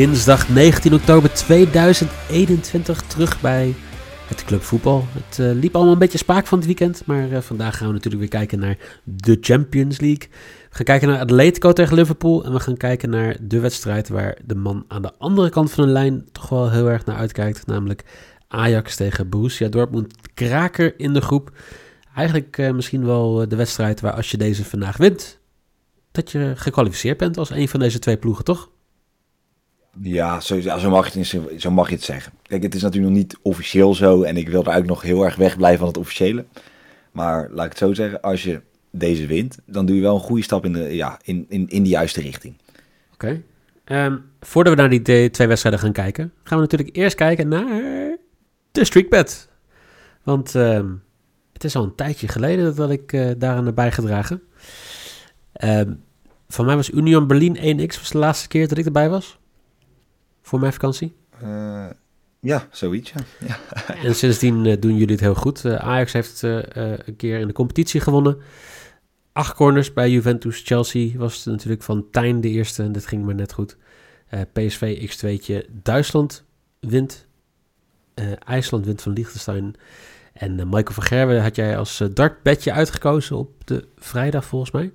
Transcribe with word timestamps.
Dinsdag 0.00 0.48
19 0.48 0.94
oktober 0.94 1.32
2021 1.32 3.02
terug 3.02 3.40
bij 3.40 3.74
het 4.26 4.44
Club 4.44 4.62
Voetbal. 4.62 5.04
Het 5.12 5.38
eh, 5.38 5.50
liep 5.52 5.74
allemaal 5.74 5.92
een 5.92 5.98
beetje 5.98 6.18
spaak 6.18 6.46
van 6.46 6.58
het 6.58 6.66
weekend, 6.66 7.02
maar 7.06 7.32
eh, 7.32 7.40
vandaag 7.40 7.76
gaan 7.76 7.86
we 7.86 7.92
natuurlijk 7.92 8.20
weer 8.20 8.40
kijken 8.40 8.58
naar 8.58 8.76
de 9.04 9.38
Champions 9.40 10.00
League. 10.00 10.28
We 10.68 10.76
gaan 10.76 10.84
kijken 10.84 11.08
naar 11.08 11.20
Atletico 11.20 11.72
tegen 11.72 11.96
Liverpool 11.96 12.44
en 12.44 12.52
we 12.52 12.60
gaan 12.60 12.76
kijken 12.76 13.10
naar 13.10 13.36
de 13.40 13.60
wedstrijd 13.60 14.08
waar 14.08 14.38
de 14.44 14.54
man 14.54 14.84
aan 14.88 15.02
de 15.02 15.12
andere 15.18 15.48
kant 15.48 15.70
van 15.70 15.86
de 15.86 15.92
lijn 15.92 16.28
toch 16.32 16.48
wel 16.48 16.70
heel 16.70 16.90
erg 16.90 17.04
naar 17.04 17.16
uitkijkt, 17.16 17.66
namelijk 17.66 18.04
Ajax 18.48 18.96
tegen 18.96 19.28
Borussia 19.28 19.68
Dortmund. 19.68 20.14
Kraker 20.34 20.94
in 20.98 21.12
de 21.12 21.20
groep. 21.20 21.52
Eigenlijk 22.14 22.58
eh, 22.58 22.72
misschien 22.72 23.04
wel 23.04 23.48
de 23.48 23.56
wedstrijd 23.56 24.00
waar 24.00 24.12
als 24.12 24.30
je 24.30 24.36
deze 24.36 24.64
vandaag 24.64 24.96
wint, 24.96 25.38
dat 26.10 26.30
je 26.30 26.52
gekwalificeerd 26.56 27.18
bent 27.18 27.38
als 27.38 27.50
een 27.50 27.68
van 27.68 27.80
deze 27.80 27.98
twee 27.98 28.16
ploegen, 28.16 28.44
toch? 28.44 28.70
Ja, 30.02 30.40
zo, 30.40 30.90
mag 30.90 31.12
zo 31.58 31.70
mag 31.70 31.88
je 31.88 31.94
het 31.94 32.04
zeggen. 32.04 32.32
Kijk, 32.42 32.62
het 32.62 32.74
is 32.74 32.82
natuurlijk 32.82 33.12
nog 33.12 33.22
niet 33.22 33.38
officieel 33.42 33.94
zo 33.94 34.22
en 34.22 34.36
ik 34.36 34.48
wil 34.48 34.60
er 34.60 34.68
eigenlijk 34.68 34.86
nog 34.86 35.02
heel 35.02 35.24
erg 35.24 35.36
wegblijven 35.36 35.78
van 35.78 35.88
het 35.88 35.96
officiële. 35.96 36.44
Maar 37.12 37.48
laat 37.50 37.64
ik 37.64 37.70
het 37.70 37.78
zo 37.78 37.94
zeggen, 37.94 38.20
als 38.20 38.42
je 38.42 38.60
deze 38.90 39.26
wint, 39.26 39.58
dan 39.66 39.86
doe 39.86 39.96
je 39.96 40.02
wel 40.02 40.14
een 40.14 40.20
goede 40.20 40.42
stap 40.42 40.64
in 40.64 40.72
de, 40.72 40.94
ja, 40.94 41.18
in, 41.22 41.46
in, 41.48 41.68
in 41.68 41.82
de 41.82 41.88
juiste 41.88 42.20
richting. 42.20 42.54
Oké. 43.12 43.42
Ehm, 43.84 44.16
voordat 44.40 44.74
we 44.74 44.80
naar 44.80 44.90
die 44.90 45.30
twee 45.30 45.48
wedstrijden 45.48 45.80
gaan 45.80 45.92
kijken, 45.92 46.32
gaan 46.42 46.58
we 46.58 46.64
natuurlijk 46.64 46.96
eerst 46.96 47.16
kijken 47.16 47.48
naar 47.48 48.16
de 48.72 48.84
streakbet. 48.84 49.48
Want 50.22 50.54
uh, 50.54 50.82
het 51.52 51.64
is 51.64 51.76
al 51.76 51.82
een 51.82 51.94
tijdje 51.94 52.28
geleden 52.28 52.76
dat 52.76 52.90
ik 52.90 53.12
uh, 53.12 53.30
daaraan 53.38 53.66
heb 53.66 53.74
bijgedragen. 53.74 54.42
Uh, 55.64 55.80
van 56.48 56.64
mij 56.64 56.76
was 56.76 56.90
Union 56.90 57.26
Berlin 57.26 57.56
1x 57.56 57.98
was 57.98 58.10
de 58.10 58.18
laatste 58.18 58.48
keer 58.48 58.68
dat 58.68 58.78
ik 58.78 58.84
erbij 58.84 59.08
was 59.08 59.38
voor 60.42 60.60
mijn 60.60 60.72
vakantie? 60.72 61.14
Uh, 61.42 61.86
ja, 62.40 62.68
zoiets. 62.70 63.12
Ja. 63.46 63.58
ja. 63.86 63.94
en 63.94 64.14
sindsdien 64.14 64.64
uh, 64.64 64.76
doen 64.80 64.92
jullie 64.96 65.12
het 65.12 65.20
heel 65.20 65.34
goed. 65.34 65.64
Uh, 65.64 65.74
Ajax 65.74 66.12
heeft 66.12 66.42
een 66.42 67.16
keer 67.16 67.38
in 67.38 67.46
de 67.46 67.52
competitie 67.52 68.00
gewonnen. 68.00 68.38
Acht 69.32 69.54
corners 69.54 69.92
bij 69.92 70.10
Juventus. 70.10 70.62
Chelsea 70.64 71.18
was 71.18 71.36
het 71.36 71.44
natuurlijk 71.46 71.82
van 71.82 72.10
Tijn 72.10 72.40
de 72.40 72.48
eerste 72.48 72.82
en 72.82 72.92
dat 72.92 73.06
ging 73.06 73.24
maar 73.24 73.34
net 73.34 73.52
goed. 73.52 73.76
PSV 74.52 75.10
X2'tje. 75.10 75.70
Duitsland 75.82 76.44
wint. 76.80 77.26
IJsland 78.44 78.84
wint 78.84 79.02
van 79.02 79.12
Liechtenstein. 79.12 79.74
En 80.32 80.54
Michael 80.54 80.94
van 80.94 81.02
Gerwen 81.02 81.42
had 81.42 81.56
jij 81.56 81.78
als 81.78 82.02
dartbedje 82.12 82.72
uitgekozen 82.72 83.36
op 83.36 83.66
de 83.66 83.88
vrijdag 83.96 84.44
volgens 84.44 84.70
mij. 84.70 84.92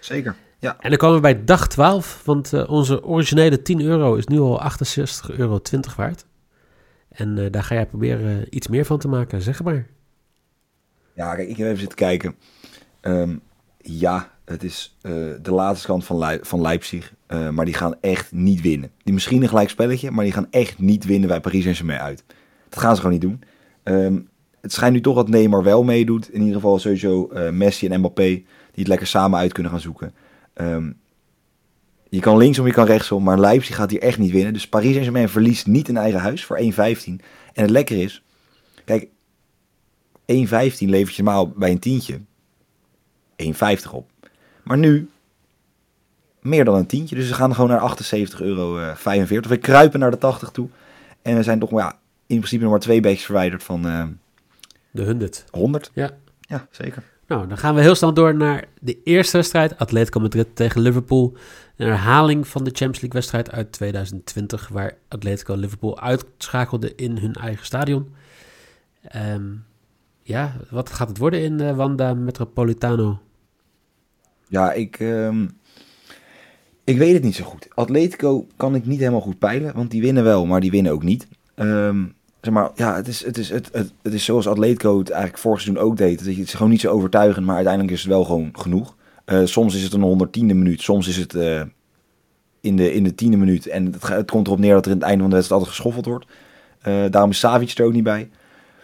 Zeker. 0.00 0.36
Ja. 0.66 0.76
En 0.80 0.90
dan 0.90 0.98
komen 0.98 1.16
we 1.16 1.22
bij 1.22 1.44
dag 1.44 1.68
12, 1.68 2.22
want 2.24 2.52
uh, 2.52 2.70
onze 2.70 3.04
originele 3.04 3.62
10 3.62 3.80
euro 3.80 4.14
is 4.14 4.26
nu 4.26 4.38
al 4.40 4.62
68,20 4.62 4.68
euro 5.36 5.60
waard. 5.96 6.26
En 7.08 7.36
uh, 7.36 7.46
daar 7.50 7.62
ga 7.62 7.74
jij 7.74 7.86
proberen 7.86 8.46
iets 8.50 8.68
meer 8.68 8.84
van 8.84 8.98
te 8.98 9.08
maken, 9.08 9.42
zeg 9.42 9.62
maar. 9.62 9.86
Ja, 11.14 11.34
kijk, 11.34 11.48
ik 11.48 11.56
heb 11.56 11.66
even 11.66 11.78
zitten 11.78 11.98
kijken. 11.98 12.34
Um, 13.02 13.40
ja, 13.78 14.30
het 14.44 14.62
is 14.62 14.96
de 15.42 15.50
laatste 15.50 15.86
kant 15.86 16.04
van, 16.04 16.18
Le 16.18 16.38
van 16.42 16.60
Leipzig, 16.60 17.12
maar 17.50 17.64
die 17.64 17.74
gaan 17.74 17.94
echt 18.00 18.32
niet 18.32 18.60
winnen. 18.60 18.90
Die 19.02 19.14
misschien 19.14 19.42
een 19.42 19.48
gelijk 19.48 19.70
spelletje, 19.70 20.10
maar 20.10 20.24
die 20.24 20.32
gaan 20.32 20.50
echt 20.50 20.78
niet 20.78 21.04
winnen 21.04 21.28
bij 21.28 21.40
Paris 21.40 21.62
Saint-Germain 21.62 22.00
uit. 22.00 22.24
Dat 22.68 22.78
gaan 22.78 22.94
ze 22.94 23.00
gewoon 23.00 23.18
niet 23.18 23.22
doen. 23.22 23.42
Um, 23.84 24.28
het 24.60 24.72
schijnt 24.72 24.94
nu 24.94 25.00
toch 25.00 25.14
dat 25.14 25.28
Neymar 25.28 25.62
wel 25.62 25.84
meedoet. 25.84 26.30
In 26.30 26.40
ieder 26.40 26.54
geval 26.54 26.78
sowieso 26.78 27.30
Messi 27.50 27.88
en 27.88 27.98
Mbappé, 27.98 28.22
die 28.22 28.44
het 28.72 28.88
lekker 28.88 29.06
samen 29.06 29.38
uit 29.38 29.52
kunnen 29.52 29.72
gaan 29.72 29.80
zoeken. 29.80 30.14
Um, 30.60 30.98
je 32.08 32.20
kan 32.20 32.36
linksom, 32.36 32.66
je 32.66 32.72
kan 32.72 32.86
rechtsom, 32.86 33.22
maar 33.22 33.40
Leipzig 33.40 33.76
gaat 33.76 33.90
hier 33.90 34.02
echt 34.02 34.18
niet 34.18 34.32
winnen. 34.32 34.52
Dus 34.52 34.68
Paris 34.68 34.90
Saint-Germain 34.90 35.28
verliest 35.28 35.66
niet 35.66 35.88
in 35.88 35.96
eigen 35.96 36.20
huis 36.20 36.44
voor 36.44 36.60
1,15. 36.60 36.66
En 36.76 37.20
het 37.52 37.70
lekker 37.70 37.96
is, 38.02 38.22
kijk, 38.84 39.08
1,15 40.18 40.28
levert 40.78 41.14
je 41.14 41.22
maar 41.22 41.48
bij 41.48 41.70
een 41.70 41.78
tientje 41.78 42.20
1,50 43.42 43.90
op. 43.90 44.10
Maar 44.62 44.78
nu 44.78 45.10
meer 46.40 46.64
dan 46.64 46.74
een 46.74 46.86
tientje, 46.86 47.14
dus 47.14 47.28
we 47.28 47.34
gaan 47.34 47.54
gewoon 47.54 47.70
naar 47.70 47.96
78,45 48.34 48.38
euro. 48.38 48.74
We 49.48 49.56
kruipen 49.60 50.00
naar 50.00 50.10
de 50.10 50.18
80 50.18 50.50
toe. 50.50 50.68
En 51.22 51.36
we 51.36 51.42
zijn 51.42 51.58
toch 51.58 51.70
ja, 51.70 51.98
in 52.26 52.36
principe 52.36 52.62
nog 52.62 52.70
maar 52.70 52.80
twee 52.80 53.00
beetjes 53.00 53.24
verwijderd 53.24 53.62
van... 53.62 53.86
Uh, 53.86 54.04
de 54.90 55.04
100. 55.04 55.44
100? 55.50 55.90
Ja. 55.94 56.10
Ja, 56.40 56.66
zeker. 56.70 57.02
Nou, 57.26 57.48
dan 57.48 57.58
gaan 57.58 57.74
we 57.74 57.80
heel 57.80 57.94
snel 57.94 58.14
door 58.14 58.34
naar 58.34 58.64
de 58.80 59.02
eerste 59.04 59.36
wedstrijd. 59.36 59.78
Atletico 59.78 60.20
Madrid 60.20 60.46
tegen 60.56 60.80
Liverpool. 60.80 61.36
Een 61.76 61.86
herhaling 61.86 62.48
van 62.48 62.64
de 62.64 62.70
Champions 62.70 63.00
League 63.00 63.20
wedstrijd 63.20 63.50
uit 63.50 63.72
2020... 63.72 64.68
waar 64.68 64.96
Atletico 65.08 65.54
Liverpool 65.54 66.00
uitschakelde 66.00 66.94
in 66.94 67.18
hun 67.18 67.32
eigen 67.32 67.64
stadion. 67.66 68.14
Um, 69.16 69.64
ja, 70.22 70.56
wat 70.70 70.90
gaat 70.90 71.08
het 71.08 71.18
worden 71.18 71.42
in 71.42 71.60
uh, 71.60 71.76
Wanda 71.76 72.14
Metropolitano? 72.14 73.18
Ja, 74.48 74.72
ik, 74.72 75.00
um, 75.00 75.50
ik 76.84 76.98
weet 76.98 77.14
het 77.14 77.22
niet 77.22 77.34
zo 77.34 77.44
goed. 77.44 77.68
Atletico 77.74 78.46
kan 78.56 78.74
ik 78.74 78.86
niet 78.86 78.98
helemaal 78.98 79.20
goed 79.20 79.38
peilen, 79.38 79.74
want 79.74 79.90
die 79.90 80.00
winnen 80.00 80.24
wel, 80.24 80.46
maar 80.46 80.60
die 80.60 80.70
winnen 80.70 80.92
ook 80.92 81.02
niet. 81.02 81.28
Um, 81.54 82.15
zeg 82.46 82.54
maar, 82.54 82.70
ja, 82.74 82.94
het 82.94 83.08
is, 83.08 83.24
het 83.24 83.38
is, 83.38 83.48
het, 83.48 83.68
het, 83.72 83.92
het 84.02 84.12
is 84.12 84.24
zoals 84.24 84.48
Atletico 84.48 85.02
eigenlijk 85.02 85.38
vorig 85.38 85.60
seizoen 85.60 85.84
ook 85.84 85.96
deed. 85.96 86.18
Dat 86.18 86.34
je, 86.34 86.40
het 86.40 86.48
is 86.48 86.54
gewoon 86.54 86.70
niet 86.70 86.80
zo 86.80 86.90
overtuigend, 86.90 87.46
maar 87.46 87.54
uiteindelijk 87.54 87.94
is 87.94 88.00
het 88.00 88.08
wel 88.08 88.24
gewoon 88.24 88.48
genoeg. 88.52 88.96
Uh, 89.26 89.40
soms 89.44 89.74
is 89.74 89.82
het 89.82 89.92
een 89.92 90.28
110e 90.28 90.40
minuut, 90.40 90.82
soms 90.82 91.08
is 91.08 91.16
het 91.16 91.34
uh, 91.34 91.60
in, 92.60 92.76
de, 92.76 92.92
in 92.92 93.04
de 93.04 93.14
tiende 93.14 93.36
minuut. 93.36 93.66
En 93.66 93.84
het, 93.84 94.08
het, 94.08 94.30
komt 94.30 94.46
erop 94.46 94.58
neer 94.58 94.74
dat 94.74 94.84
er 94.84 94.90
in 94.90 94.96
het 94.96 95.06
einde 95.06 95.20
van 95.20 95.30
de 95.30 95.36
wedstrijd 95.36 95.60
altijd 95.60 95.80
geschoffeld 95.80 96.06
wordt. 96.06 96.26
Uh, 96.88 97.10
daarom 97.10 97.30
is 97.30 97.38
Savic 97.38 97.78
er 97.78 97.84
ook 97.84 97.92
niet 97.92 98.04
bij. 98.04 98.30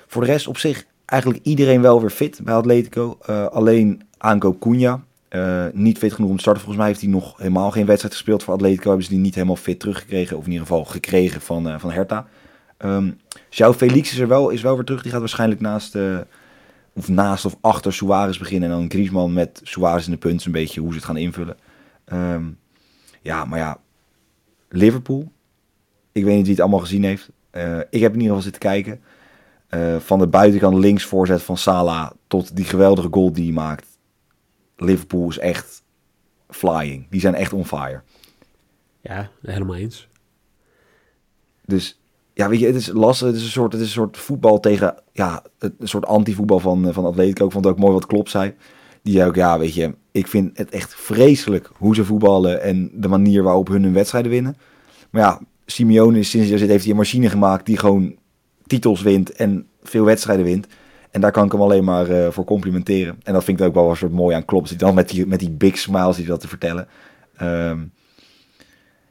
Voor 0.06 0.24
de 0.24 0.30
rest 0.30 0.46
op 0.46 0.58
zich 0.58 0.84
eigenlijk 1.04 1.44
iedereen 1.44 1.80
wel 1.80 2.00
weer 2.00 2.10
fit 2.10 2.40
bij 2.44 2.54
Atletico. 2.54 3.18
alleen 3.52 4.02
aankoop 4.18 4.60
Cunha. 4.60 5.00
niet 5.72 5.98
fit 5.98 6.12
genoeg 6.12 6.30
om 6.30 6.36
te 6.36 6.42
starten. 6.42 6.62
Volgens 6.62 6.82
mij 6.82 6.92
heeft 6.92 7.00
hij 7.00 7.10
nog 7.10 7.36
helemaal 7.36 7.70
geen 7.70 7.86
wedstrijd 7.86 8.14
gespeeld 8.14 8.42
voor 8.42 8.54
Atletico. 8.54 8.86
Hebben 8.86 9.04
ze 9.04 9.10
die 9.10 9.20
niet 9.20 9.34
helemaal 9.34 9.56
fit 9.56 9.80
teruggekregen. 9.80 10.36
Of 10.36 10.44
in 10.44 10.50
ieder 10.50 10.66
geval 10.66 10.84
gekregen 10.84 11.40
van, 11.40 11.80
van 11.80 11.90
Hertha. 11.90 12.26
Um, 12.84 13.20
João 13.50 13.74
Felix 13.76 14.12
is 14.12 14.18
er 14.18 14.28
wel, 14.28 14.50
is 14.50 14.62
wel 14.62 14.74
weer 14.74 14.84
terug. 14.84 15.02
Die 15.02 15.10
gaat 15.10 15.20
waarschijnlijk 15.20 15.60
naast, 15.60 15.94
uh, 15.94 16.18
of 16.92 17.08
naast 17.08 17.44
of 17.44 17.56
achter 17.60 17.92
Suarez 17.92 18.38
beginnen. 18.38 18.70
En 18.70 18.76
dan 18.76 18.90
Griezmann 18.90 19.32
met 19.32 19.60
Suarez 19.62 20.06
in 20.06 20.12
de 20.12 20.18
punt. 20.18 20.44
Een 20.44 20.52
beetje 20.52 20.80
hoe 20.80 20.90
ze 20.90 20.96
het 20.96 21.04
gaan 21.04 21.16
invullen. 21.16 21.56
Um, 22.12 22.58
ja, 23.20 23.44
maar 23.44 23.58
ja. 23.58 23.80
Liverpool. 24.68 25.32
Ik 26.12 26.24
weet 26.24 26.34
niet 26.34 26.42
wie 26.42 26.52
het 26.52 26.60
allemaal 26.60 26.80
gezien 26.80 27.04
heeft. 27.04 27.30
Uh, 27.52 27.78
ik 27.78 28.00
heb 28.00 28.12
in 28.12 28.20
ieder 28.20 28.36
geval 28.36 28.42
zitten 28.42 28.60
kijken. 28.60 29.00
Uh, 29.70 29.96
van 29.98 30.18
de 30.18 30.26
buitenkant 30.26 30.78
links 30.78 31.04
voorzet 31.04 31.42
van 31.42 31.56
Salah 31.56 32.10
tot 32.26 32.56
die 32.56 32.64
geweldige 32.64 33.08
goal 33.10 33.32
die 33.32 33.44
hij 33.44 33.52
maakt. 33.52 33.86
Liverpool 34.76 35.28
is 35.28 35.38
echt 35.38 35.82
flying. 36.48 37.06
Die 37.10 37.20
zijn 37.20 37.34
echt 37.34 37.52
on 37.52 37.66
fire. 37.66 38.02
Ja, 39.00 39.30
helemaal 39.42 39.76
eens. 39.76 40.08
Dus 41.64 42.01
ja, 42.34 42.48
weet 42.48 42.60
je, 42.60 42.66
het 42.66 42.74
is 42.74 42.90
lastig. 42.92 43.26
Het 43.26 43.36
is 43.36 43.42
een 43.42 43.50
soort, 43.50 43.72
het 43.72 43.80
is 43.80 43.86
een 43.86 43.92
soort 43.92 44.16
voetbal 44.16 44.60
tegen, 44.60 44.94
ja, 45.12 45.42
een 45.58 45.74
soort 45.80 46.06
anti-voetbal 46.06 46.58
van, 46.58 46.88
eh, 46.88 46.94
van 46.94 47.04
Atletico. 47.04 47.44
Ik 47.46 47.52
vond 47.52 47.64
het 47.64 47.74
ook 47.74 47.80
mooi 47.80 47.92
wat 47.92 48.06
Klopp 48.06 48.28
zei. 48.28 48.54
Die 49.02 49.24
ook, 49.24 49.34
ja, 49.34 49.58
weet 49.58 49.74
je, 49.74 49.94
ik 50.10 50.26
vind 50.26 50.58
het 50.58 50.70
echt 50.70 50.94
vreselijk 50.94 51.70
hoe 51.76 51.94
ze 51.94 52.04
voetballen 52.04 52.62
en 52.62 52.90
de 52.94 53.08
manier 53.08 53.42
waarop 53.42 53.68
hun 53.68 53.82
hun 53.82 53.92
wedstrijden 53.92 54.30
winnen. 54.30 54.56
Maar 55.10 55.22
ja, 55.22 55.40
Simeone 55.66 56.22
sinds 56.22 56.48
hij 56.48 56.58
zit, 56.58 56.68
heeft 56.68 56.82
hij 56.82 56.90
een 56.90 56.98
machine 56.98 57.28
gemaakt 57.28 57.66
die 57.66 57.78
gewoon 57.78 58.14
titels 58.66 59.02
wint 59.02 59.32
en 59.32 59.66
veel 59.82 60.04
wedstrijden 60.04 60.44
wint. 60.44 60.66
En 61.10 61.20
daar 61.20 61.30
kan 61.32 61.44
ik 61.44 61.52
hem 61.52 61.60
alleen 61.60 61.84
maar 61.84 62.10
uh, 62.10 62.28
voor 62.30 62.44
complimenteren. 62.44 63.20
En 63.22 63.32
dat 63.32 63.44
vind 63.44 63.60
ik 63.60 63.66
ook 63.66 63.74
wel 63.74 63.90
een 63.90 63.96
soort 63.96 64.12
mooi 64.12 64.36
aan 64.36 64.44
Klopp. 64.44 64.66
Zit 64.66 64.78
dan 64.78 64.94
met 64.94 65.08
die, 65.08 65.26
met 65.26 65.38
die 65.38 65.50
big 65.50 65.78
smiles 65.78 66.16
die 66.16 66.26
dat 66.26 66.40
te 66.40 66.48
vertellen. 66.48 66.88
Um, 67.42 67.92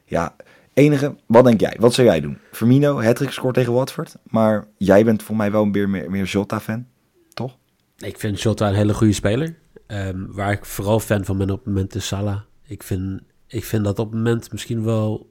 ja, 0.06 0.36
Enige, 0.74 1.16
wat 1.26 1.44
denk 1.44 1.60
jij? 1.60 1.78
Wat 1.80 1.94
zou 1.94 2.08
jij 2.08 2.22
doen? 2.22 2.38
Firmino, 2.52 3.02
hattrick 3.02 3.32
scoort 3.32 3.54
tegen 3.54 3.74
Watford. 3.74 4.16
Maar 4.24 4.68
jij 4.78 5.04
bent 5.04 5.24
voor 5.24 5.36
mij 5.36 5.52
wel 5.52 5.62
een 5.62 5.72
meer, 5.72 5.90
meer, 5.90 6.12
meer 6.12 6.26
Jota-fan, 6.26 6.86
toch? 7.34 7.58
Ik 7.98 8.20
vind 8.20 8.42
Jota 8.42 8.68
een 8.68 8.76
hele 8.76 8.94
goede 8.94 9.14
speler. 9.14 9.58
Ehm, 9.88 10.26
waar 10.28 10.52
ik 10.52 10.66
vooral 10.66 11.00
fan 11.00 11.26
van 11.26 11.38
ben 11.38 11.50
op 11.50 11.58
het 11.58 11.66
moment 11.66 11.96
is 11.96 12.08
Salah. 12.08 12.42
Ik 12.64 12.84
vind, 12.84 13.22
ik 13.48 13.66
vind 13.66 13.84
dat 13.84 14.00
op 14.00 14.10
het 14.10 14.16
moment 14.16 14.52
misschien 14.52 14.84
wel 14.84 15.30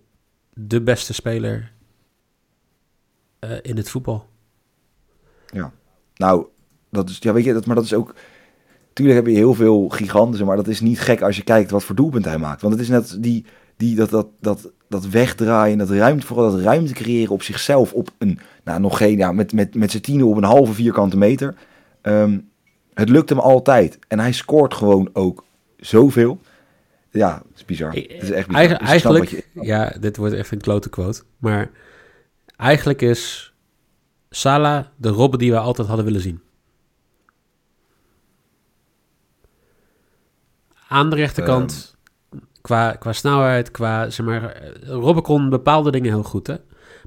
de 0.53 0.83
beste 0.83 1.15
speler 1.15 1.73
uh, 3.45 3.51
in 3.63 3.77
het 3.77 3.91
voetbal. 3.91 4.29
Ja, 5.47 5.73
nou, 6.15 6.47
dat 6.91 7.09
is, 7.09 7.19
ja, 7.21 7.33
weet 7.33 7.45
je, 7.45 7.53
dat, 7.53 7.67
maar 7.67 7.77
dat 7.77 7.85
is 7.85 7.95
ook. 7.95 8.15
Tuurlijk 8.93 9.19
heb 9.19 9.27
je 9.27 9.35
heel 9.35 9.55
veel 9.55 9.89
giganten, 9.89 10.47
maar 10.47 10.57
dat 10.57 10.69
is 10.69 10.81
niet 10.81 11.01
gek 11.01 11.23
als 11.23 11.37
je 11.37 11.43
kijkt 11.43 11.71
wat 11.71 11.85
voor 11.85 11.95
doelpunt 11.95 12.25
hij 12.25 12.39
maakt. 12.39 12.61
Want 12.61 12.73
het 12.73 12.83
is 12.83 12.89
net 12.89 13.17
die, 13.21 13.47
die 13.77 13.97
dat, 13.97 14.11
dat, 14.11 14.27
dat, 14.41 14.73
dat 14.91 15.09
wegdraaien, 15.09 15.79
dat 15.79 15.91
ruimte, 15.91 16.27
vooral 16.27 16.51
dat 16.51 16.61
ruimte 16.61 16.93
creëren 16.93 17.33
op 17.33 17.43
zichzelf 17.43 17.93
op 17.93 18.11
een, 18.19 18.39
nou 18.65 18.81
nog 18.81 18.97
geen, 18.97 19.17
ja, 19.17 19.33
met, 19.33 19.53
met, 19.53 19.75
met 19.75 19.91
z'n 19.91 20.01
tienen 20.01 20.27
op 20.27 20.37
een 20.37 20.45
halve 20.45 20.73
vierkante 20.73 21.17
meter. 21.17 21.55
Um, 22.03 22.51
het 22.95 23.09
lukt 23.09 23.29
hem 23.29 23.39
altijd. 23.39 23.99
En 24.09 24.19
hij 24.19 24.33
scoort 24.33 24.75
gewoon 24.75 25.11
ook 25.13 25.45
zoveel. 25.77 26.41
Ja, 27.11 27.43
het 27.49 27.57
is 27.57 27.65
bizar. 27.65 27.93
Het 27.93 28.23
is 28.23 28.31
echt 28.31 28.47
bizar. 28.47 28.71
Eigenlijk, 28.71 29.29
je... 29.29 29.45
ja, 29.55 29.95
dit 30.01 30.17
wordt 30.17 30.35
echt 30.35 30.51
een 30.51 30.61
klote 30.61 30.89
quote. 30.89 31.23
Maar 31.39 31.71
eigenlijk 32.57 33.03
is 33.03 33.53
Salah 34.31 34.85
de 34.97 35.09
Robben 35.09 35.39
die 35.39 35.51
we 35.51 35.59
altijd 35.59 35.89
hadden 35.89 36.05
willen 36.05 36.21
zien. 36.21 36.41
Aan 40.89 41.11
de 41.11 41.17
rechterkant, 41.17 41.95
um. 41.95 42.00
Qua, 42.61 42.93
qua 42.93 43.13
snelheid, 43.13 43.71
qua, 43.71 44.11
zeg 44.11 44.27
maar, 44.27 44.73
Robben 44.85 45.23
kon 45.23 45.51
bepaalde 45.51 45.91
dingen 45.91 46.13
heel 46.13 46.23
goed, 46.23 46.47
hè. 46.47 46.55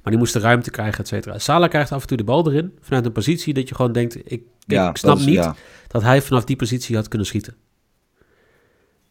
Maar 0.01 0.11
die 0.11 0.17
moest 0.17 0.33
de 0.33 0.39
ruimte 0.39 0.71
krijgen, 0.71 0.99
et 0.99 1.07
cetera. 1.07 1.39
Salah 1.39 1.69
krijgt 1.69 1.91
af 1.91 2.01
en 2.01 2.07
toe 2.07 2.17
de 2.17 2.23
bal 2.23 2.51
erin, 2.51 2.77
vanuit 2.81 3.05
een 3.05 3.11
positie 3.11 3.53
dat 3.53 3.69
je 3.69 3.75
gewoon 3.75 3.91
denkt, 3.91 4.31
ik, 4.31 4.43
ik 4.67 4.97
snap 4.97 5.19
niet 5.19 5.49
dat 5.87 6.01
hij 6.01 6.21
vanaf 6.21 6.43
die 6.43 6.55
positie 6.55 6.95
had 6.95 7.07
kunnen 7.07 7.27
schieten. 7.27 7.55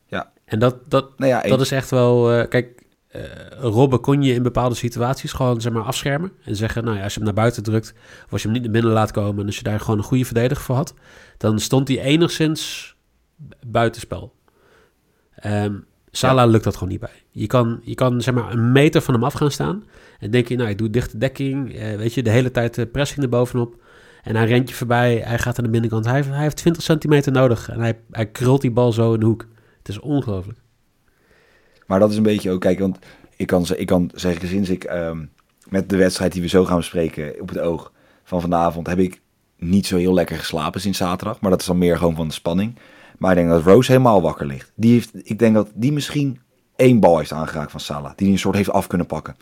Ja. 0.07 0.33
En 0.45 0.59
dat, 0.59 0.77
dat, 0.91 1.19
nou 1.19 1.31
ja, 1.31 1.41
dat 1.43 1.61
is 1.61 1.71
echt 1.71 1.91
wel, 1.91 2.39
uh, 2.39 2.49
kijk, 2.49 2.83
uh, 3.17 3.23
Robben 3.61 4.01
kon 4.01 4.23
je 4.23 4.35
in 4.35 4.43
bepaalde 4.43 4.75
situaties 4.75 5.33
gewoon 5.33 5.61
zeg 5.61 5.73
maar 5.73 5.83
afschermen. 5.83 6.33
En 6.45 6.57
zeggen, 6.57 6.85
nou 6.85 6.97
ja, 6.97 7.03
als 7.03 7.13
je 7.13 7.19
hem 7.19 7.29
naar 7.29 7.43
buiten 7.43 7.63
drukt, 7.63 7.95
of 8.25 8.33
als 8.33 8.43
je 8.43 8.49
hem 8.49 8.57
niet 8.57 8.67
naar 8.67 8.73
binnen 8.73 8.93
laat 8.93 9.11
komen... 9.11 9.41
en 9.41 9.47
als 9.47 9.57
je 9.57 9.63
daar 9.63 9.81
gewoon 9.81 9.99
een 9.99 10.05
goede 10.05 10.25
verdediger 10.25 10.65
voor 10.65 10.77
had... 10.77 10.95
dan 11.37 11.59
stond 11.59 11.89
hij 11.89 12.01
enigszins 12.01 12.95
buitenspel. 13.67 14.35
Um, 15.47 15.87
Salah 16.15 16.51
lukt 16.51 16.65
dat 16.65 16.75
gewoon 16.75 16.89
niet 16.89 17.01
bij. 17.01 17.23
Je 17.31 17.47
kan, 17.47 17.81
je 17.83 17.95
kan 17.95 18.21
zeg 18.21 18.35
maar 18.35 18.53
een 18.53 18.73
meter 18.73 19.01
van 19.01 19.15
hem 19.15 19.25
af 19.25 19.33
gaan 19.33 19.51
staan... 19.51 19.85
en 20.19 20.31
denk 20.31 20.49
je, 20.49 20.57
nou, 20.57 20.69
ik 20.69 20.79
doe 20.79 20.91
dichte 20.91 21.19
dekking... 21.19 21.75
Uh, 21.75 21.97
weet 21.97 22.15
je, 22.15 22.23
de 22.23 22.31
hele 22.31 22.51
tijd 22.51 22.75
de 22.75 22.87
pressing 22.87 23.23
erbovenop... 23.23 23.81
En 24.23 24.37
hij 24.37 24.47
rent 24.47 24.69
je 24.69 24.75
voorbij, 24.75 25.23
hij 25.25 25.39
gaat 25.39 25.59
aan 25.59 25.65
de 25.65 25.71
binnenkant. 25.71 26.05
Hij, 26.05 26.23
hij 26.23 26.43
heeft 26.43 26.57
20 26.57 26.83
centimeter 26.83 27.33
nodig 27.33 27.69
en 27.69 27.81
hij, 27.81 27.99
hij 28.11 28.27
krult 28.27 28.61
die 28.61 28.71
bal 28.71 28.93
zo 28.93 29.15
in 29.15 29.21
de 29.21 29.27
hoek. 29.27 29.47
Het 29.79 29.89
is 29.89 30.01
ongelooflijk. 30.01 30.59
Maar 31.87 31.99
dat 31.99 32.11
is 32.11 32.17
een 32.17 32.23
beetje 32.23 32.51
ook, 32.51 32.61
kijk, 32.61 32.79
want 32.79 32.99
ik 33.37 33.47
kan, 33.47 33.67
ik 33.77 33.87
kan 33.87 34.11
zeggen, 34.15 34.49
sinds 34.49 34.69
ik 34.69 34.85
um, 34.91 35.31
met 35.69 35.89
de 35.89 35.97
wedstrijd 35.97 36.33
die 36.33 36.43
we 36.43 36.49
zo 36.49 36.65
gaan 36.65 36.77
bespreken 36.77 37.41
op 37.41 37.49
het 37.49 37.59
oog 37.59 37.93
van 38.25 38.41
vanavond, 38.41 38.87
heb 38.87 38.99
ik 38.99 39.21
niet 39.57 39.87
zo 39.87 39.97
heel 39.97 40.15
lekker 40.15 40.37
geslapen 40.37 40.81
sinds 40.81 40.99
zaterdag. 40.99 41.41
Maar 41.41 41.51
dat 41.51 41.61
is 41.61 41.67
dan 41.67 41.79
meer 41.79 41.97
gewoon 41.97 42.17
van 42.17 42.29
de 42.29 42.35
spanning. 42.35 42.79
Maar 43.23 43.31
ik 43.31 43.37
denk 43.37 43.49
dat 43.51 43.63
Rose 43.63 43.91
helemaal 43.91 44.23
wakker 44.23 44.47
ligt. 44.47 44.73
Die 44.75 44.93
heeft, 44.93 45.11
ik 45.23 45.39
denk 45.39 45.55
dat 45.55 45.71
die 45.75 45.93
misschien 45.93 46.41
één 46.77 47.01
bal 47.01 47.19
heeft 47.19 47.33
aangeraakt 47.33 47.71
van 47.71 47.81
Salah. 47.81 48.13
Die 48.17 48.27
hij 48.27 48.35
een 48.35 48.39
soort 48.39 48.57
heeft 48.57 48.71
af 48.71 48.87
kunnen 48.87 49.07
pakken. 49.07 49.37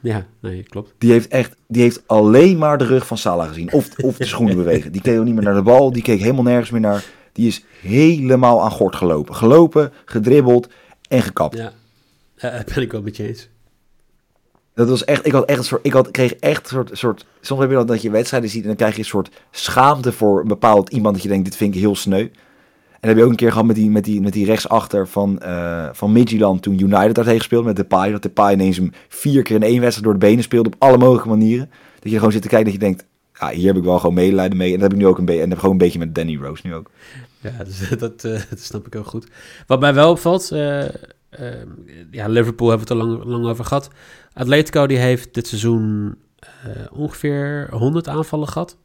Ja, 0.00 0.26
nee, 0.40 0.62
klopt. 0.62 0.94
Die 0.98 1.10
heeft 1.12 1.28
echt, 1.28 1.56
die 1.68 1.82
heeft 1.82 2.02
alleen 2.06 2.58
maar 2.58 2.78
de 2.78 2.84
rug 2.84 3.06
van 3.06 3.18
Salah 3.18 3.48
gezien. 3.48 3.72
Of, 3.72 3.98
of 3.98 4.16
de 4.16 4.24
schoenen 4.24 4.56
bewegen. 4.64 4.92
Die 4.92 5.00
keek 5.00 5.18
ook 5.18 5.24
niet 5.24 5.34
meer 5.34 5.42
naar 5.42 5.54
de 5.54 5.62
bal. 5.62 5.92
Die 5.92 6.02
keek 6.02 6.20
helemaal 6.20 6.42
nergens 6.42 6.70
meer 6.70 6.80
naar. 6.80 7.04
Die 7.32 7.46
is 7.46 7.64
helemaal 7.80 8.62
aan 8.62 8.70
gort 8.70 8.96
gelopen. 8.96 9.34
Gelopen, 9.34 9.92
gedribbeld 10.04 10.68
en 11.08 11.22
gekapt. 11.22 11.56
Ja, 11.56 11.72
ja 12.36 12.64
ben 12.74 12.82
ik 12.82 12.92
wel 12.92 13.02
met 13.02 13.16
je 13.16 13.28
eens. 13.28 13.48
Dat 14.74 14.88
was 14.88 15.04
echt, 15.04 15.26
ik 15.26 15.32
had 15.32 15.44
echt 15.44 15.58
een 15.58 15.64
soort, 15.64 15.86
ik 15.86 15.92
had, 15.92 16.10
kreeg 16.10 16.34
echt 16.34 16.62
een 16.62 16.70
soort, 16.70 16.90
soort, 16.92 17.26
soms 17.40 17.60
heb 17.60 17.70
je 17.70 17.76
dat 17.76 17.88
dat 17.88 18.02
je 18.02 18.10
wedstrijden 18.10 18.50
ziet 18.50 18.62
en 18.62 18.68
dan 18.68 18.76
krijg 18.76 18.92
je 18.92 18.98
een 18.98 19.04
soort 19.04 19.30
schaamte 19.50 20.12
voor 20.12 20.40
een 20.40 20.48
bepaald 20.48 20.88
iemand 20.88 21.14
dat 21.14 21.22
je 21.22 21.28
denkt, 21.28 21.44
dit 21.44 21.56
vind 21.56 21.74
ik 21.74 21.80
heel 21.80 21.96
sneu. 21.96 22.28
En 23.00 23.08
heb 23.08 23.16
je 23.16 23.24
ook 23.24 23.30
een 23.30 23.36
keer 23.36 23.50
gehad 23.50 23.66
met 23.66 23.76
die, 23.76 23.90
met 23.90 24.04
die, 24.04 24.20
met 24.20 24.32
die 24.32 24.44
rechtsachter 24.44 25.08
van, 25.08 25.40
uh, 25.42 25.88
van 25.92 26.24
toen 26.60 26.80
United 26.80 27.14
daar 27.14 27.24
tegen 27.24 27.38
gespeeld 27.38 27.64
met 27.64 27.76
Depay. 27.76 28.10
Dat 28.10 28.22
Depay 28.22 28.52
ineens 28.52 28.76
hem 28.76 28.92
vier 29.08 29.42
keer 29.42 29.56
in 29.56 29.62
één 29.62 29.80
wedstrijd 29.80 30.04
door 30.04 30.12
de 30.18 30.26
benen 30.26 30.42
speelde 30.42 30.68
op 30.68 30.74
alle 30.78 30.98
mogelijke 30.98 31.28
manieren. 31.28 31.70
Dat 32.00 32.10
je 32.10 32.16
gewoon 32.16 32.32
zit 32.32 32.42
te 32.42 32.48
kijken 32.48 32.66
dat 32.66 32.80
je 32.80 32.86
denkt, 32.86 33.04
ja, 33.38 33.50
hier 33.50 33.66
heb 33.66 33.76
ik 33.76 33.82
wel 33.82 33.98
gewoon 33.98 34.14
medelijden 34.14 34.56
mee. 34.56 34.72
En 34.72 34.80
dat 34.80 34.82
heb 34.82 34.92
ik 34.92 34.98
nu 34.98 35.06
ook 35.06 35.18
een 35.18 35.24
beetje, 35.24 35.42
en 35.42 35.50
heb 35.50 35.58
gewoon 35.58 35.74
een 35.74 35.80
beetje 35.80 35.98
met 35.98 36.14
Danny 36.14 36.36
Rose 36.36 36.66
nu 36.66 36.74
ook. 36.74 36.90
Ja, 37.40 37.64
dus, 37.64 37.88
dat, 37.98 38.24
uh, 38.24 38.40
dat 38.50 38.60
snap 38.60 38.86
ik 38.86 38.92
heel 38.92 39.04
goed. 39.04 39.26
Wat 39.66 39.80
mij 39.80 39.94
wel 39.94 40.10
opvalt, 40.10 40.50
uh, 40.52 40.84
ja, 42.10 42.28
Liverpool 42.28 42.68
hebben 42.68 42.88
we 42.88 42.94
het 42.94 43.02
er 43.02 43.08
lang, 43.08 43.24
lang 43.24 43.46
over 43.46 43.64
gehad. 43.64 43.90
Atletico 44.32 44.86
die 44.86 44.98
heeft 44.98 45.34
dit 45.34 45.46
seizoen 45.46 46.14
ongeveer 46.92 47.68
100 47.70 48.08
aanvallen 48.08 48.48
gehad. 48.48 48.76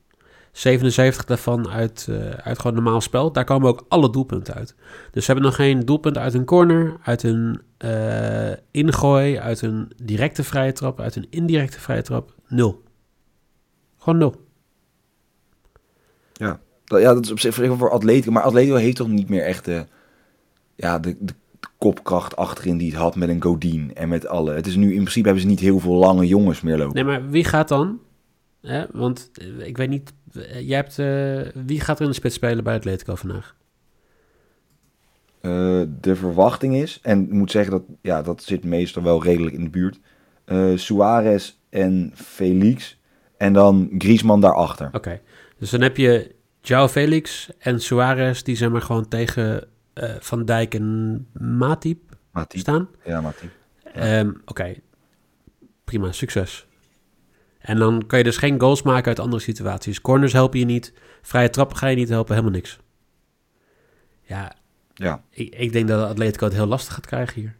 77 0.56 1.26
daarvan 1.26 1.70
uit, 1.70 2.08
uh, 2.10 2.30
uit 2.30 2.60
gewoon 2.60 2.74
normaal 2.76 3.02
spel. 3.02 3.32
Daar 3.32 3.44
komen 3.44 3.70
ook 3.70 3.86
alle 3.88 4.10
doelpunten 4.10 4.54
uit. 4.54 4.76
Dus 5.12 5.26
ze 5.26 5.32
hebben 5.32 5.50
nog 5.50 5.56
geen 5.56 5.80
doelpunt 5.80 6.18
uit 6.18 6.34
een 6.34 6.46
corner, 6.46 6.98
uit 7.04 7.24
een 7.24 7.62
uh, 7.86 8.52
ingooi, 8.72 9.40
uit 9.40 9.62
een 9.62 9.92
directe 10.04 10.44
vrije 10.44 10.72
trap, 10.72 11.00
uit 11.00 11.16
een 11.16 11.28
indirecte 11.30 11.80
vrije 11.80 12.02
trap. 12.02 12.34
Nul. 12.48 12.84
Gewoon 13.98 14.20
nul. 14.20 14.36
Ja, 16.34 16.60
ja 16.86 17.14
dat 17.14 17.24
is 17.24 17.32
op 17.32 17.40
zich 17.40 17.56
voor 17.56 17.92
Atletico. 17.92 18.32
Maar 18.32 18.44
Atletico 18.44 18.76
heeft 18.76 18.96
toch 18.96 19.08
niet 19.08 19.30
meer 19.30 19.44
echt 19.44 19.66
de, 19.66 19.86
ja, 20.76 21.00
de, 21.00 21.16
de 21.20 21.34
kopkracht 21.78 22.36
achterin 22.36 22.78
die 22.78 22.92
het 22.92 23.00
had 23.00 23.16
met 23.16 23.30
een 23.30 23.44
Godin 23.44 23.92
en 23.96 24.10
met 24.10 24.28
alle. 24.28 24.54
Het 24.54 24.68
is 24.68 24.76
nu 24.76 24.88
in 24.88 25.02
principe 25.02 25.26
hebben 25.26 25.44
ze 25.44 25.50
niet 25.50 25.60
heel 25.60 25.80
veel 25.80 25.96
lange 25.96 26.28
jongens 26.28 26.62
meer 26.62 26.78
lopen. 26.78 26.96
Nee, 26.96 27.04
maar 27.04 27.30
wie 27.30 27.44
gaat 27.44 27.68
dan? 27.68 28.00
Want 28.92 29.32
eh, 29.34 29.68
ik 29.68 29.78
weet 29.78 29.90
niet 29.90 30.14
eh, 30.34 30.68
jij 30.68 30.76
hebt, 30.76 30.98
uh, 30.98 31.64
wie 31.66 31.80
gaat 31.80 31.98
er 31.98 32.04
in 32.04 32.10
de 32.10 32.16
spits 32.16 32.36
spelen 32.36 32.64
bij 32.64 32.76
Atletico 32.76 33.16
vandaag? 33.16 33.56
Uh, 35.42 35.84
de 36.02 36.16
verwachting 36.16 36.76
is, 36.76 37.00
en 37.02 37.24
ik 37.24 37.32
moet 37.32 37.52
zeggen 37.52 37.72
dat 37.72 37.84
ja, 38.02 38.22
dat 38.22 38.44
zit 38.44 38.64
meestal 38.64 39.04
wel 39.04 39.24
redelijk 39.24 39.56
in 39.56 39.64
de 39.64 39.70
buurt. 39.70 40.00
Uh, 40.46 40.78
Suarez 40.78 41.54
en 41.70 42.12
Felix. 42.16 43.00
En 43.38 43.54
dan 43.54 43.90
Griezmann 43.98 44.42
daarachter. 44.42 44.90
Oké, 44.92 45.22
dus 45.58 45.70
dan 45.70 45.82
heb 45.82 45.98
je 45.98 46.36
João 46.62 46.90
Felix 46.90 47.50
en 47.58 47.82
Suarez 47.82 48.42
die 48.42 48.56
zeg 48.56 48.70
maar 48.70 48.82
gewoon 48.82 49.08
tegen 49.08 49.68
Van 50.20 50.46
Dijk 50.46 50.74
en 50.74 51.28
Matip, 51.34 52.00
Matip. 52.32 52.60
staan. 52.60 52.90
Ja, 53.06 53.22
Matip. 53.22 53.52
Ja. 53.94 54.20
Um, 54.20 54.42
Oké, 54.46 54.76
prima, 55.84 56.12
succes. 56.12 56.68
En 57.66 57.78
dan 57.78 58.04
kan 58.08 58.18
je 58.18 58.24
dus 58.24 58.38
geen 58.38 58.60
goals 58.60 58.82
maken 58.82 59.08
uit 59.08 59.20
andere 59.20 59.42
situaties. 59.42 60.02
Corners 60.02 60.34
helpen 60.34 60.60
je 60.60 60.66
niet. 60.66 60.94
Vrije 61.22 61.50
trappen 61.50 61.78
ga 61.78 61.88
je 61.88 61.96
niet 61.96 62.10
helpen. 62.10 62.34
Helemaal 62.36 62.56
niks. 62.56 62.80
Ja, 64.22 64.56
ja. 64.94 65.22
Ik, 65.30 65.56
ik 65.56 65.72
denk 65.72 65.88
dat 65.88 66.10
Atletico 66.10 66.46
het 66.46 66.54
heel 66.54 66.66
lastig 66.66 66.94
gaat 66.94 67.06
krijgen 67.06 67.42
hier. 67.42 67.56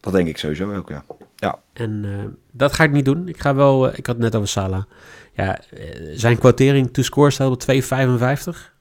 Dat 0.00 0.12
denk 0.12 0.28
ik 0.28 0.38
sowieso 0.38 0.74
ook, 0.74 0.88
ja. 0.88 1.04
ja. 1.36 1.58
En 1.72 2.04
uh, 2.04 2.24
dat 2.50 2.72
ga 2.72 2.84
ik 2.84 2.92
niet 2.92 3.04
doen. 3.04 3.28
Ik 3.28 3.40
ga 3.40 3.54
wel, 3.54 3.88
uh, 3.88 3.98
ik 3.98 4.06
had 4.06 4.14
het 4.14 4.24
net 4.24 4.34
over 4.34 4.48
Sala. 4.48 4.86
Ja, 5.32 5.60
uh, 5.78 5.84
zijn 6.14 6.38
quotering 6.38 6.92
to 6.92 7.02
score 7.02 7.30
staat 7.30 7.50
op 7.50 7.62
2,55. 8.54 8.72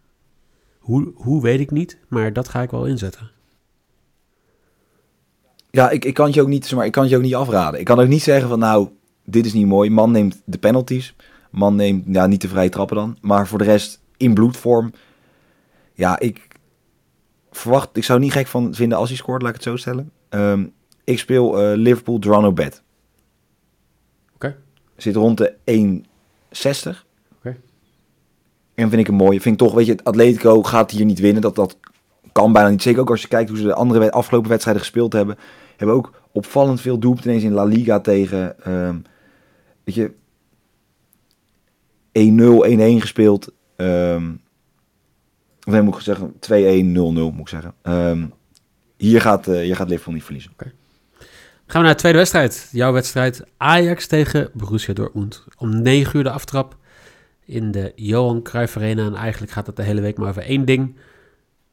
Hoe, 0.79 1.11
hoe 1.15 1.41
weet 1.41 1.59
ik 1.59 1.71
niet, 1.71 1.97
maar 2.07 2.33
dat 2.33 2.47
ga 2.47 2.61
ik 2.61 2.71
wel 2.71 2.85
inzetten. 2.85 3.31
Ja, 5.71 5.89
ik, 5.89 6.05
ik 6.05 6.13
kan 6.13 6.25
het 6.25 6.35
je 6.35 6.41
ook 6.41 6.47
niet, 6.47 6.71
maar 6.71 6.85
ik 6.85 6.91
kan 6.91 7.01
het 7.01 7.11
je 7.11 7.17
ook 7.17 7.23
niet 7.23 7.35
afraden. 7.35 7.79
Ik 7.79 7.85
kan 7.85 7.99
ook 7.99 8.07
niet 8.07 8.23
zeggen 8.23 8.49
van 8.49 8.59
nou, 8.59 8.89
dit 9.29 9.45
is 9.45 9.53
niet 9.53 9.67
mooi. 9.67 9.89
Man 9.89 10.11
neemt 10.11 10.41
de 10.45 10.57
penalties. 10.57 11.15
Man 11.49 11.75
neemt, 11.75 12.03
ja, 12.07 12.27
niet 12.27 12.41
de 12.41 12.47
vrije 12.47 12.69
trappen 12.69 12.95
dan. 12.95 13.17
Maar 13.21 13.47
voor 13.47 13.57
de 13.57 13.63
rest 13.63 14.01
in 14.17 14.33
bloedvorm. 14.33 14.91
Ja, 15.93 16.19
ik 16.19 16.47
verwacht, 17.51 17.97
ik 17.97 18.03
zou 18.03 18.19
niet 18.19 18.31
gek 18.31 18.47
van 18.47 18.73
vinden 18.73 18.97
als 18.97 19.09
hij 19.09 19.17
scoort, 19.17 19.41
laat 19.41 19.49
ik 19.49 19.55
het 19.55 19.65
zo 19.65 19.75
stellen. 19.75 20.11
Um, 20.29 20.73
ik 21.03 21.19
speel 21.19 21.71
uh, 21.71 21.77
Liverpool 21.77 22.19
Toronto 22.19 22.53
bed. 22.53 22.83
Oké. 24.35 24.45
Okay. 24.45 24.55
Zit 24.97 25.15
rond 25.15 25.37
de 25.37 25.53
1,60. 25.53 25.57
Oké. 25.71 26.97
Okay. 27.39 27.57
En 28.75 28.89
vind 28.89 29.01
ik 29.01 29.07
een 29.07 29.13
mooie. 29.13 29.41
Vind 29.41 29.61
ik 29.61 29.67
toch, 29.67 29.75
weet 29.75 29.85
je, 29.85 29.97
Atletico 30.03 30.63
gaat 30.63 30.91
hier 30.91 31.05
niet 31.05 31.19
winnen. 31.19 31.41
Dat, 31.41 31.55
dat 31.55 31.77
kan 32.31 32.53
bijna 32.53 32.69
niet. 32.69 32.81
Zeker 32.81 33.01
ook 33.01 33.09
als 33.09 33.21
je 33.21 33.27
kijkt 33.27 33.49
hoe 33.49 33.57
ze 33.57 33.63
de 33.63 33.73
andere 33.73 34.11
afgelopen 34.11 34.49
wedstrijden 34.49 34.81
gespeeld 34.81 35.13
hebben. 35.13 35.37
Hebben 35.77 35.95
ook 35.95 36.21
opvallend 36.31 36.81
veel 36.81 36.99
doelpunten 36.99 37.29
ineens 37.29 37.45
in 37.45 37.53
La 37.53 37.63
Liga 37.63 37.99
tegen... 37.99 38.55
Um, 38.67 39.03
weet 39.95 39.95
je, 39.95 40.11
1-0, 42.11 42.97
1-1 42.97 43.01
gespeeld. 43.01 43.51
Um, 43.75 44.41
of 45.67 45.73
nee, 45.73 45.81
moet 45.81 45.95
ik 45.95 46.01
zeggen, 46.01 46.33
2-1, 46.33 46.35
0-0 46.35 47.35
moet 47.35 47.39
ik 47.39 47.47
zeggen. 47.47 47.73
Um, 47.83 48.33
hier, 48.97 49.21
gaat, 49.21 49.47
uh, 49.47 49.75
gaat 49.75 49.89
Liverpool 49.89 50.13
niet 50.13 50.23
verliezen. 50.23 50.51
Okay. 50.51 50.73
Gaan 51.65 51.81
we 51.81 51.87
naar 51.87 51.95
de 51.95 51.99
tweede 51.99 52.17
wedstrijd. 52.17 52.69
Jouw 52.71 52.91
wedstrijd 52.91 53.43
Ajax 53.57 54.07
tegen 54.07 54.49
Borussia 54.53 54.93
Dortmund. 54.93 55.43
Om 55.57 55.81
9 55.81 56.17
uur 56.17 56.23
de 56.23 56.31
aftrap 56.31 56.77
in 57.45 57.71
de 57.71 57.91
Johan 57.95 58.41
Cruijff 58.41 58.77
Arena. 58.77 59.05
En 59.05 59.15
eigenlijk 59.15 59.51
gaat 59.51 59.67
het 59.67 59.75
de 59.75 59.83
hele 59.83 60.01
week 60.01 60.17
maar 60.17 60.29
over 60.29 60.41
één 60.41 60.65
ding. 60.65 60.95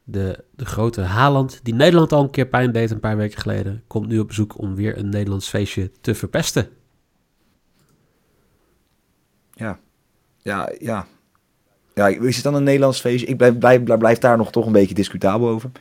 De, 0.03 0.43
de 0.55 0.65
grote 0.65 1.01
Haaland, 1.01 1.59
die 1.63 1.73
Nederland 1.73 2.11
al 2.13 2.23
een 2.23 2.29
keer 2.29 2.47
pijn 2.47 2.71
deed 2.71 2.91
een 2.91 2.99
paar 2.99 3.17
weken 3.17 3.41
geleden, 3.41 3.83
komt 3.87 4.07
nu 4.07 4.19
op 4.19 4.27
bezoek 4.27 4.57
om 4.57 4.75
weer 4.75 4.97
een 4.97 5.09
Nederlands 5.09 5.49
feestje 5.49 5.91
te 6.01 6.15
verpesten. 6.15 6.69
Ja, 9.57 9.79
ja, 10.37 10.71
ja. 10.79 11.07
Ja, 11.93 12.07
is 12.07 12.35
het 12.35 12.43
dan 12.43 12.55
een 12.55 12.63
Nederlands 12.63 12.99
feestje? 12.99 13.27
Ik 13.27 13.37
blijf, 13.37 13.83
blijf, 13.83 14.17
daar 14.17 14.37
nog 14.37 14.51
toch 14.51 14.65
een 14.65 14.71
beetje 14.71 14.95
discutabel 14.95 15.47
over. 15.47 15.71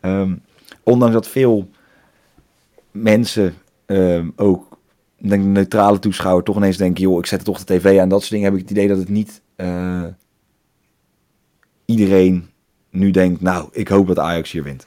Ehm, 0.00 0.34
ondanks 0.82 1.14
dat 1.14 1.28
veel 1.28 1.68
mensen, 2.90 3.54
ehm, 3.86 4.30
ook 4.36 4.78
denk 5.16 5.44
neutrale 5.44 5.98
toeschouwer, 5.98 6.44
toch 6.44 6.56
ineens 6.56 6.76
denken: 6.76 7.02
joh, 7.02 7.18
ik 7.18 7.26
zet 7.26 7.44
toch 7.44 7.64
de 7.64 7.74
tv 7.74 7.98
aan. 7.98 8.08
Dat 8.08 8.20
soort 8.20 8.30
dingen 8.30 8.46
heb 8.46 8.54
ik 8.54 8.60
het 8.60 8.70
idee 8.70 8.88
dat 8.88 8.98
het 8.98 9.08
niet 9.08 9.42
uh, 9.56 10.04
iedereen 11.84 12.50
nu 12.90 13.10
denkt: 13.10 13.40
nou, 13.40 13.68
ik 13.72 13.88
hoop 13.88 14.06
dat 14.06 14.18
Ajax 14.18 14.52
hier 14.52 14.62
wint. 14.62 14.86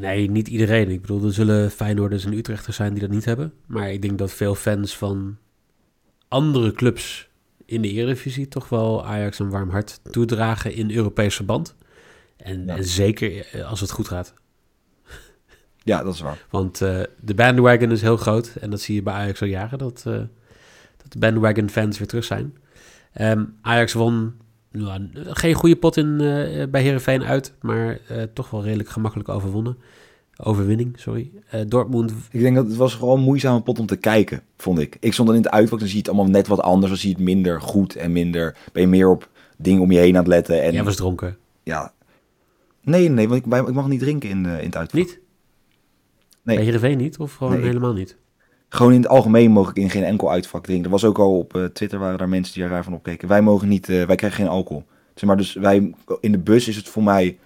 Nee, 0.00 0.30
niet 0.30 0.48
iedereen. 0.48 0.90
Ik 0.90 1.00
bedoel, 1.00 1.24
er 1.24 1.32
zullen 1.32 1.70
Feyenoorders 1.70 2.24
en 2.24 2.32
Utrechters 2.32 2.76
zijn 2.76 2.92
die 2.92 3.00
dat 3.00 3.10
niet 3.10 3.24
hebben. 3.24 3.52
Maar 3.66 3.92
ik 3.92 4.02
denk 4.02 4.18
dat 4.18 4.32
veel 4.32 4.54
fans 4.54 4.96
van 4.96 5.36
andere 6.32 6.72
clubs 6.72 7.28
in 7.64 7.82
de 7.82 7.88
Eredivisie 7.88 8.48
toch 8.48 8.68
wel 8.68 9.06
Ajax 9.06 9.38
een 9.38 9.50
warm 9.50 9.70
hart 9.70 10.00
toedragen 10.10 10.74
in 10.74 10.90
Europese 10.90 11.36
verband. 11.36 11.74
En, 12.36 12.68
en 12.68 12.84
zeker 12.84 13.46
eh, 13.46 13.70
als 13.70 13.80
het 13.80 13.90
goed 13.90 14.08
gaat. 14.08 14.34
Ja, 15.84 16.02
dat 16.02 16.14
is 16.14 16.20
waar. 16.20 16.46
Want 16.50 16.80
uh, 16.80 17.00
de 17.20 17.34
bandwagon 17.34 17.90
is 17.90 18.02
heel 18.02 18.16
groot. 18.16 18.54
En 18.60 18.70
dat 18.70 18.80
zie 18.80 18.94
je 18.94 19.02
bij 19.02 19.14
Ajax 19.14 19.40
al 19.40 19.46
jaren, 19.46 19.78
dat, 19.78 20.04
uh, 20.06 20.14
dat 20.96 21.12
de 21.12 21.18
bandwagon 21.18 21.70
fans 21.70 21.98
weer 21.98 22.08
terug 22.08 22.24
zijn. 22.24 22.56
Um, 23.20 23.56
Ajax 23.60 23.92
won 23.92 24.34
nou, 24.70 25.08
geen 25.14 25.54
goede 25.54 25.76
pot 25.76 25.96
in, 25.96 26.06
uh, 26.06 26.68
bij 26.68 26.82
Herenveen 26.82 27.24
uit, 27.24 27.54
maar 27.60 27.98
toch 28.32 28.50
wel 28.50 28.62
redelijk 28.62 28.88
gemakkelijk 28.88 29.28
overwonnen. 29.28 29.78
Overwinning, 30.44 30.92
sorry. 30.96 31.30
Dortmund. 31.66 32.12
Ik 32.30 32.40
denk 32.40 32.56
dat 32.56 32.66
het 32.66 32.76
was 32.76 32.94
gewoon 32.94 33.18
een 33.18 33.24
moeizame 33.24 33.60
pot 33.60 33.78
om 33.78 33.86
te 33.86 33.96
kijken, 33.96 34.42
vond 34.56 34.78
ik. 34.78 34.96
Ik 35.00 35.12
stond 35.12 35.28
dan 35.28 35.36
in 35.36 35.42
het 35.42 35.52
uitvak, 35.52 35.78
dan 35.78 35.88
zie 35.88 35.96
je 35.96 36.02
het 36.02 36.12
allemaal 36.12 36.32
net 36.32 36.46
wat 36.46 36.60
anders. 36.60 36.90
Dan 36.90 37.00
zie 37.00 37.08
je 37.08 37.14
het 37.14 37.24
minder 37.24 37.60
goed 37.60 37.96
en 37.96 38.12
minder... 38.12 38.56
Ben 38.72 38.82
je 38.82 38.88
meer 38.88 39.10
op 39.10 39.28
dingen 39.56 39.82
om 39.82 39.92
je 39.92 39.98
heen 39.98 40.14
aan 40.14 40.22
het 40.22 40.26
letten. 40.26 40.62
En, 40.62 40.72
Jij 40.72 40.84
was 40.84 40.96
dronken. 40.96 41.36
Ja. 41.62 41.92
Nee, 42.80 43.08
nee, 43.08 43.28
want 43.28 43.46
ik, 43.46 43.54
ik 43.54 43.74
mag 43.74 43.88
niet 43.88 44.00
drinken 44.00 44.28
in, 44.28 44.44
in 44.44 44.66
het 44.66 44.76
uitvak. 44.76 45.00
Niet? 45.00 45.20
Nee. 46.42 46.56
Bij 46.56 46.64
Heerenveen 46.64 46.98
niet? 46.98 47.18
Of 47.18 47.34
gewoon 47.34 47.52
nee. 47.52 47.62
helemaal 47.62 47.92
niet? 47.92 48.16
Gewoon 48.68 48.92
in 48.92 49.00
het 49.00 49.08
algemeen 49.10 49.50
mogen 49.50 49.70
ik 49.70 49.82
in 49.82 49.90
geen 49.90 50.04
enkel 50.04 50.30
uitvak 50.30 50.64
drinken. 50.64 50.84
Er 50.84 50.90
was 50.90 51.04
ook 51.04 51.18
al 51.18 51.38
op 51.38 51.56
uh, 51.56 51.64
Twitter 51.64 51.98
waren 51.98 52.18
daar 52.18 52.28
mensen 52.28 52.54
die 52.54 52.68
daarvan 52.68 52.94
opkeken. 52.94 53.28
Wij 53.28 53.42
mogen 53.42 53.68
niet, 53.68 53.88
uh, 53.88 54.04
wij 54.04 54.16
krijgen 54.16 54.38
geen 54.38 54.52
alcohol. 54.52 54.84
Zeg 55.14 55.28
maar, 55.28 55.36
dus 55.36 55.52
wij, 55.52 55.94
in 56.20 56.32
de 56.32 56.38
bus 56.38 56.68
is 56.68 56.76
het 56.76 56.88
voor 56.88 57.02
mij, 57.02 57.38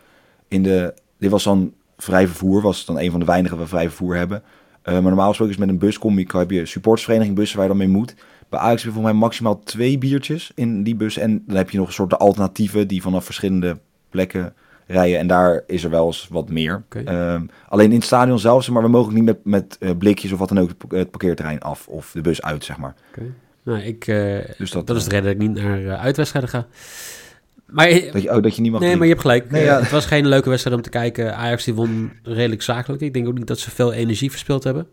in 0.48 0.62
de, 0.62 0.94
dit 1.18 1.30
was 1.30 1.44
dan 1.44 1.72
vrij 1.96 2.26
vervoer, 2.26 2.62
was 2.62 2.84
dan 2.84 2.98
een 2.98 3.10
van 3.10 3.20
de 3.20 3.26
weinigen 3.26 3.56
waar 3.56 3.66
we 3.66 3.72
vrij 3.72 3.88
vervoer 3.88 4.16
hebben. 4.16 4.42
Uh, 4.84 4.92
maar 4.92 5.02
normaal 5.02 5.28
gesproken 5.28 5.54
is 5.54 5.60
met 5.60 5.68
een 5.68 5.78
bus 5.78 5.98
kom 5.98 6.18
je, 6.18 6.26
heb 6.28 6.50
je 6.50 6.66
supportersvereniging 6.66 7.36
bussen 7.36 7.56
waar 7.56 7.66
je 7.66 7.72
dan 7.72 7.86
mee 7.86 7.96
moet. 7.96 8.14
Bij 8.48 8.58
Ajax 8.58 8.82
heb 8.82 8.90
je 8.90 8.96
voor 8.96 9.08
mij 9.08 9.18
maximaal 9.18 9.60
twee 9.60 9.98
biertjes 9.98 10.52
in 10.54 10.82
die 10.82 10.96
bus. 10.96 11.16
En 11.16 11.42
dan 11.46 11.56
heb 11.56 11.70
je 11.70 11.78
nog 11.78 11.86
een 11.86 11.92
soort 11.92 12.10
de 12.10 12.16
alternatieven 12.16 12.88
die 12.88 13.02
vanaf 13.02 13.24
verschillende 13.24 13.78
plekken 14.10 14.54
rijden. 14.86 15.18
En 15.18 15.26
daar 15.26 15.62
is 15.66 15.84
er 15.84 15.90
wel 15.90 16.06
eens 16.06 16.28
wat 16.30 16.50
meer. 16.50 16.84
Okay. 16.84 17.32
Um, 17.34 17.50
alleen 17.68 17.90
in 17.90 17.96
het 17.96 18.04
stadion 18.04 18.38
zelf, 18.38 18.70
maar 18.70 18.82
we 18.82 18.88
mogen 18.88 19.14
niet 19.14 19.24
met, 19.24 19.38
met 19.44 19.76
uh, 19.80 19.90
blikjes 19.98 20.32
of 20.32 20.38
wat 20.38 20.48
dan 20.48 20.58
ook 20.58 20.70
het 20.88 21.10
parkeerterrein 21.10 21.60
af 21.60 21.88
of 21.88 22.10
de 22.12 22.20
bus 22.20 22.42
uit, 22.42 22.64
zeg 22.64 22.76
maar. 22.78 22.94
Okay. 23.10 23.32
Nou, 23.62 23.80
ik, 23.80 24.06
uh, 24.06 24.38
dus 24.58 24.70
dat, 24.70 24.86
dat 24.86 24.96
is 24.96 25.04
de 25.04 25.10
reden 25.10 25.24
dat 25.24 25.34
ik 25.34 25.48
niet 25.48 25.64
naar 25.64 25.96
uitwedstrijden 25.96 26.50
ga. 26.50 26.66
Maar, 27.66 27.88
dat, 28.12 28.22
je, 28.22 28.36
oh, 28.36 28.42
dat 28.42 28.56
je 28.56 28.62
niet 28.62 28.72
mag 28.72 28.80
Nee, 28.80 28.96
maar 28.96 29.06
je 29.06 29.12
hebt 29.12 29.20
gelijk. 29.20 29.50
Nee, 29.50 29.64
ja. 29.64 29.80
Het 29.80 29.90
was 29.90 30.06
geen 30.06 30.28
leuke 30.28 30.48
wedstrijd 30.48 30.76
om 30.76 30.82
te 30.82 30.90
kijken. 30.90 31.36
Ajax 31.36 31.64
die 31.64 31.74
won 31.74 32.12
redelijk 32.22 32.62
zakelijk. 32.62 33.02
Ik 33.02 33.12
denk 33.12 33.28
ook 33.28 33.38
niet 33.38 33.46
dat 33.46 33.58
ze 33.58 33.70
veel 33.70 33.92
energie 33.92 34.30
verspeeld 34.30 34.64
hebben. 34.64 34.86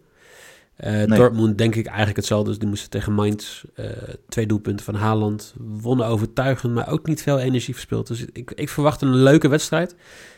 Uh, 0.83 0.91
nee. 0.91 1.07
Dortmund 1.07 1.57
denk 1.57 1.75
ik 1.75 1.85
eigenlijk 1.85 2.17
hetzelfde. 2.17 2.49
Dus 2.49 2.59
die 2.59 2.67
moesten 2.67 2.89
tegen 2.89 3.13
Mainz 3.13 3.63
uh, 3.75 3.85
twee 4.29 4.45
doelpunten 4.45 4.85
van 4.85 4.95
Haaland. 4.95 5.53
Wonnen 5.57 6.05
overtuigend, 6.05 6.73
maar 6.73 6.89
ook 6.89 7.07
niet 7.07 7.21
veel 7.21 7.39
energie 7.39 7.73
verspeeld. 7.73 8.07
Dus 8.07 8.25
ik, 8.31 8.51
ik 8.51 8.69
verwacht 8.69 9.01
een 9.01 9.15
leuke 9.15 9.47
wedstrijd. 9.47 9.95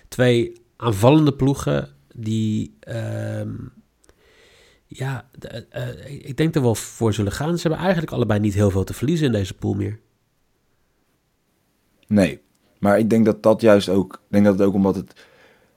Twee 0.07 0.61
aanvallende 0.77 1.33
ploegen 1.33 1.89
die... 2.15 2.77
Uh, 2.87 3.41
ja, 4.87 5.29
uh, 5.75 5.87
ik 6.07 6.37
denk 6.37 6.55
er 6.55 6.61
wel 6.61 6.75
voor 6.75 7.13
zullen 7.13 7.31
gaan. 7.31 7.55
Ze 7.55 7.61
hebben 7.61 7.79
eigenlijk 7.79 8.11
allebei 8.11 8.39
niet 8.39 8.53
heel 8.53 8.71
veel 8.71 8.83
te 8.83 8.93
verliezen 8.93 9.25
in 9.25 9.31
deze 9.31 9.53
pool 9.53 9.73
meer. 9.73 9.99
Nee, 12.07 12.41
maar 12.79 12.99
ik 12.99 13.09
denk 13.09 13.25
dat 13.25 13.43
dat 13.43 13.61
juist 13.61 13.89
ook... 13.89 14.13
Ik 14.13 14.19
denk 14.27 14.45
dat 14.45 14.59
het 14.59 14.67
ook 14.67 14.73
omdat 14.73 14.95
het 14.95 15.13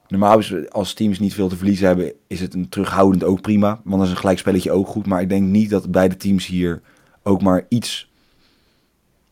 Normaal 0.08 0.38
is 0.38 0.70
als 0.70 0.94
teams 0.94 1.18
niet 1.18 1.34
veel 1.34 1.48
te 1.48 1.56
verliezen 1.56 1.86
hebben, 1.86 2.12
is 2.26 2.40
het 2.40 2.54
een 2.54 2.68
terughoudend 2.68 3.24
ook 3.24 3.40
prima. 3.40 3.80
Want 3.84 3.96
dan 3.96 4.04
is 4.04 4.10
een 4.10 4.16
gelijkspelletje 4.16 4.70
ook 4.70 4.86
goed. 4.86 5.06
Maar 5.06 5.20
ik 5.20 5.28
denk 5.28 5.46
niet 5.46 5.70
dat 5.70 5.90
beide 5.90 6.16
teams 6.16 6.46
hier 6.46 6.80
ook 7.22 7.42
maar 7.42 7.66
iets 7.68 8.10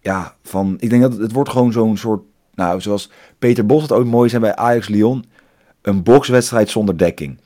ja, 0.01 0.37
van... 0.43 0.77
Ik 0.79 0.91
denk 0.91 1.03
dat 1.03 1.13
het, 1.13 1.21
het 1.21 1.33
wordt 1.33 1.51
gewoon 1.51 1.73
zo'n 1.73 1.97
soort... 1.97 2.23
Nou, 2.55 2.81
zoals 2.81 3.11
Peter 3.39 3.67
Bos 3.67 3.83
het 3.83 3.93
ooit 3.93 4.07
mooi 4.07 4.29
zei 4.29 4.43
bij 4.43 4.57
Ajax 4.57 4.89
Lyon. 4.89 5.25
Een 5.83 6.03
bokswedstrijd 6.03 6.71
zonder 6.71 6.99
dekking. 6.99 7.39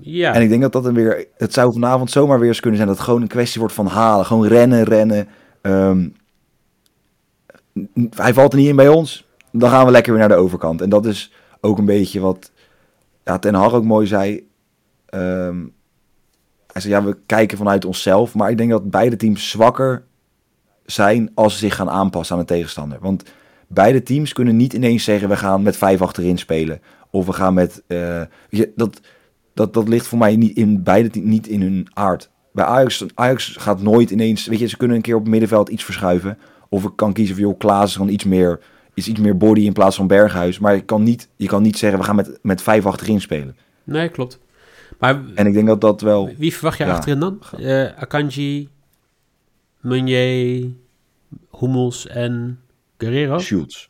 Ja. 0.00 0.34
En 0.34 0.42
ik 0.42 0.48
denk 0.48 0.62
dat 0.62 0.72
dat 0.72 0.84
dan 0.84 0.94
weer... 0.94 1.26
Het 1.36 1.52
zou 1.52 1.72
vanavond 1.72 2.10
zomaar 2.10 2.38
weer 2.38 2.48
eens 2.48 2.60
kunnen 2.60 2.76
zijn 2.76 2.88
dat 2.88 2.98
het 2.98 3.06
gewoon 3.06 3.22
een 3.22 3.28
kwestie 3.28 3.60
wordt 3.60 3.74
van 3.74 3.86
halen. 3.86 4.26
Gewoon 4.26 4.46
rennen, 4.46 4.84
rennen. 4.84 5.28
Um, 5.62 6.14
hij 8.10 8.34
valt 8.34 8.52
er 8.52 8.58
niet 8.58 8.68
in 8.68 8.76
bij 8.76 8.88
ons 8.88 9.24
dan 9.58 9.70
gaan 9.70 9.84
we 9.84 9.90
lekker 9.90 10.12
weer 10.12 10.20
naar 10.20 10.36
de 10.36 10.42
overkant. 10.42 10.80
En 10.80 10.88
dat 10.88 11.06
is 11.06 11.32
ook 11.60 11.78
een 11.78 11.84
beetje 11.84 12.20
wat 12.20 12.52
ja, 13.24 13.38
Ten 13.38 13.54
Hag 13.54 13.72
ook 13.72 13.84
mooi 13.84 14.06
zei. 14.06 14.48
Um, 15.10 15.72
hij 16.72 16.80
zei, 16.82 16.94
ja, 16.94 17.04
we 17.04 17.16
kijken 17.26 17.58
vanuit 17.58 17.84
onszelf. 17.84 18.34
Maar 18.34 18.50
ik 18.50 18.56
denk 18.56 18.70
dat 18.70 18.90
beide 18.90 19.16
teams 19.16 19.50
zwakker 19.50 20.04
zijn 20.84 21.30
als 21.34 21.52
ze 21.52 21.58
zich 21.58 21.74
gaan 21.74 21.90
aanpassen 21.90 22.36
aan 22.36 22.40
de 22.40 22.48
tegenstander. 22.48 22.98
Want 23.00 23.22
beide 23.66 24.02
teams 24.02 24.32
kunnen 24.32 24.56
niet 24.56 24.72
ineens 24.72 25.04
zeggen, 25.04 25.28
we 25.28 25.36
gaan 25.36 25.62
met 25.62 25.76
vijf 25.76 26.02
achterin 26.02 26.38
spelen. 26.38 26.80
Of 27.10 27.26
we 27.26 27.32
gaan 27.32 27.54
met... 27.54 27.82
Uh, 27.88 28.22
je, 28.48 28.72
dat, 28.76 29.00
dat, 29.54 29.74
dat 29.74 29.88
ligt 29.88 30.06
voor 30.06 30.18
mij 30.18 30.36
niet 30.36 30.56
in 30.56 30.82
beide 30.82 31.20
niet 31.20 31.46
in 31.46 31.62
hun 31.62 31.88
aard. 31.92 32.30
Bij 32.52 32.64
Ajax, 32.64 33.06
Ajax 33.14 33.56
gaat 33.58 33.82
nooit 33.82 34.10
ineens... 34.10 34.46
Weet 34.46 34.58
je, 34.58 34.66
ze 34.66 34.76
kunnen 34.76 34.96
een 34.96 35.02
keer 35.02 35.14
op 35.14 35.20
het 35.20 35.30
middenveld 35.30 35.68
iets 35.68 35.84
verschuiven. 35.84 36.38
Of 36.68 36.84
ik 36.84 36.92
kan 36.96 37.12
kiezen 37.12 37.34
voor, 37.34 37.44
joh, 37.44 37.58
Klaas 37.58 37.92
gewoon 37.92 38.08
iets 38.08 38.24
meer 38.24 38.60
is 38.94 39.08
iets 39.08 39.20
meer 39.20 39.36
body 39.36 39.60
in 39.60 39.72
plaats 39.72 39.96
van 39.96 40.06
Berghuis. 40.06 40.58
Maar 40.58 40.74
je 40.74 40.80
kan 40.80 41.02
niet, 41.02 41.28
je 41.36 41.46
kan 41.46 41.62
niet 41.62 41.78
zeggen, 41.78 41.98
we 41.98 42.04
gaan 42.04 42.16
met, 42.16 42.38
met 42.42 42.62
vijf 42.62 42.86
achterin 42.86 43.20
spelen. 43.20 43.56
Nee, 43.84 44.08
klopt. 44.08 44.38
Maar, 44.98 45.22
en 45.34 45.46
ik 45.46 45.52
denk 45.52 45.66
dat 45.66 45.80
dat 45.80 46.00
wel... 46.00 46.30
Wie 46.36 46.54
verwacht 46.54 46.78
je 46.78 46.84
ja, 46.84 46.90
achterin 46.92 47.18
dan? 47.18 47.42
Uh, 47.58 47.96
Akanji, 47.96 48.68
Meunier, 49.80 50.70
Hummels 51.50 52.06
en 52.06 52.60
Guerrero? 52.98 53.38
Schultz. 53.38 53.88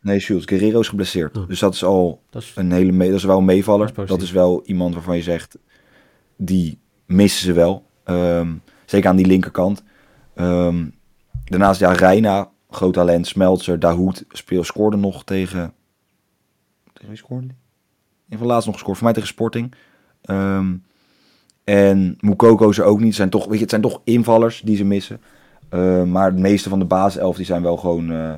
Nee, 0.00 0.20
Schultz. 0.20 0.46
Guerrero 0.46 0.80
is 0.80 0.88
geblesseerd. 0.88 1.36
Oh. 1.36 1.48
Dus 1.48 1.58
dat 1.58 1.74
is 1.74 1.84
al 1.84 2.22
dat 2.30 2.42
is, 2.42 2.52
een 2.54 2.72
hele... 2.72 2.96
dat 2.96 3.18
is 3.18 3.24
wel 3.24 3.38
een 3.38 3.44
meevaller. 3.44 3.86
Dat 3.94 4.04
is, 4.04 4.10
dat 4.10 4.22
is, 4.22 4.30
wel 4.30 4.62
iemand 4.64 4.94
waarvan 4.94 5.16
je 5.16 5.22
zegt... 5.22 5.58
Die 6.36 6.78
missen 7.06 7.44
ze 7.44 7.52
wel. 7.52 7.86
Um, 8.04 8.62
zeker 8.84 9.08
aan 9.08 9.16
die 9.16 9.26
linkerkant. 9.26 9.82
Um, 10.34 10.94
daarnaast, 11.50 11.80
ja, 11.80 11.92
Reina 11.92 12.50
groot 12.70 12.94
talent, 12.94 13.26
Smeltzer, 13.26 13.78
Dahoud, 13.78 14.24
speel, 14.28 14.64
scoorde 14.64 14.96
nog 14.96 15.24
tegen... 15.24 15.72
Tegen 16.92 17.08
wie 17.08 17.18
scoorde 17.18 17.46
die? 17.46 17.56
In 18.28 18.38
van 18.38 18.46
laatst 18.46 18.66
nog 18.66 18.74
gescoord, 18.74 18.96
voor 18.96 19.06
mij 19.06 19.14
tegen 19.14 19.28
Sporting. 19.28 19.74
Um, 20.24 20.84
en 21.64 22.16
Mukoko 22.20 22.70
er 22.70 22.82
ook 22.82 23.00
niet. 23.00 23.14
Zijn 23.14 23.30
toch, 23.30 23.44
weet 23.44 23.54
je, 23.54 23.60
het 23.60 23.70
zijn 23.70 23.82
toch 23.82 24.00
invallers 24.04 24.60
die 24.64 24.76
ze 24.76 24.84
missen. 24.84 25.20
Uh, 25.70 26.02
maar 26.02 26.34
de 26.34 26.40
meeste 26.40 26.68
van 26.68 26.78
de 26.78 26.84
basiself 26.84 27.36
die 27.36 27.44
zijn 27.44 27.62
wel 27.62 27.76
gewoon... 27.76 28.10
Uh, 28.10 28.32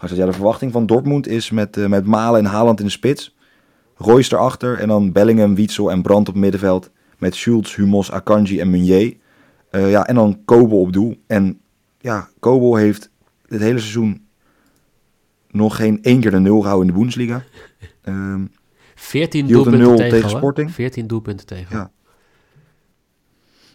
ja, 0.00 0.26
de 0.26 0.32
verwachting 0.32 0.72
van 0.72 0.86
Dortmund 0.86 1.28
is 1.28 1.50
met, 1.50 1.76
uh, 1.76 1.86
met 1.86 2.06
Malen 2.06 2.40
en 2.40 2.50
Haaland 2.50 2.78
in 2.78 2.84
de 2.84 2.90
spits. 2.90 3.36
Royce 3.94 4.34
erachter 4.34 4.78
en 4.78 4.88
dan 4.88 5.12
Bellingham, 5.12 5.54
Wietsel 5.54 5.90
en 5.90 6.02
Brandt 6.02 6.28
op 6.28 6.34
middenveld. 6.34 6.90
Met 7.18 7.34
Schultz, 7.34 7.76
Humos, 7.76 8.12
Akanji 8.12 8.60
en 8.60 8.70
Meunier. 8.70 9.16
ja, 9.70 10.06
en 10.06 10.14
dan 10.14 10.44
Kobel 10.44 10.80
op 10.80 10.92
doel. 10.92 11.16
En 11.26 11.60
ja, 12.06 12.28
Kobel 12.40 12.76
heeft 12.76 13.10
het 13.46 13.60
hele 13.60 13.78
seizoen 13.78 14.26
nog 15.50 15.76
geen 15.76 16.02
één 16.02 16.20
keer 16.20 16.30
de 16.30 16.38
nul 16.38 16.60
gehouden 16.60 16.86
in 16.86 16.92
de 16.92 16.98
Bundesliga. 16.98 17.42
Um, 18.08 18.50
14 18.94 19.46
doelpunten 19.46 19.96
tegen, 19.96 20.10
tegen 20.10 20.30
Sporting. 20.30 20.70
14 20.70 21.06
doelpunten 21.06 21.46
tegen. 21.46 21.76
Ja. 21.76 21.90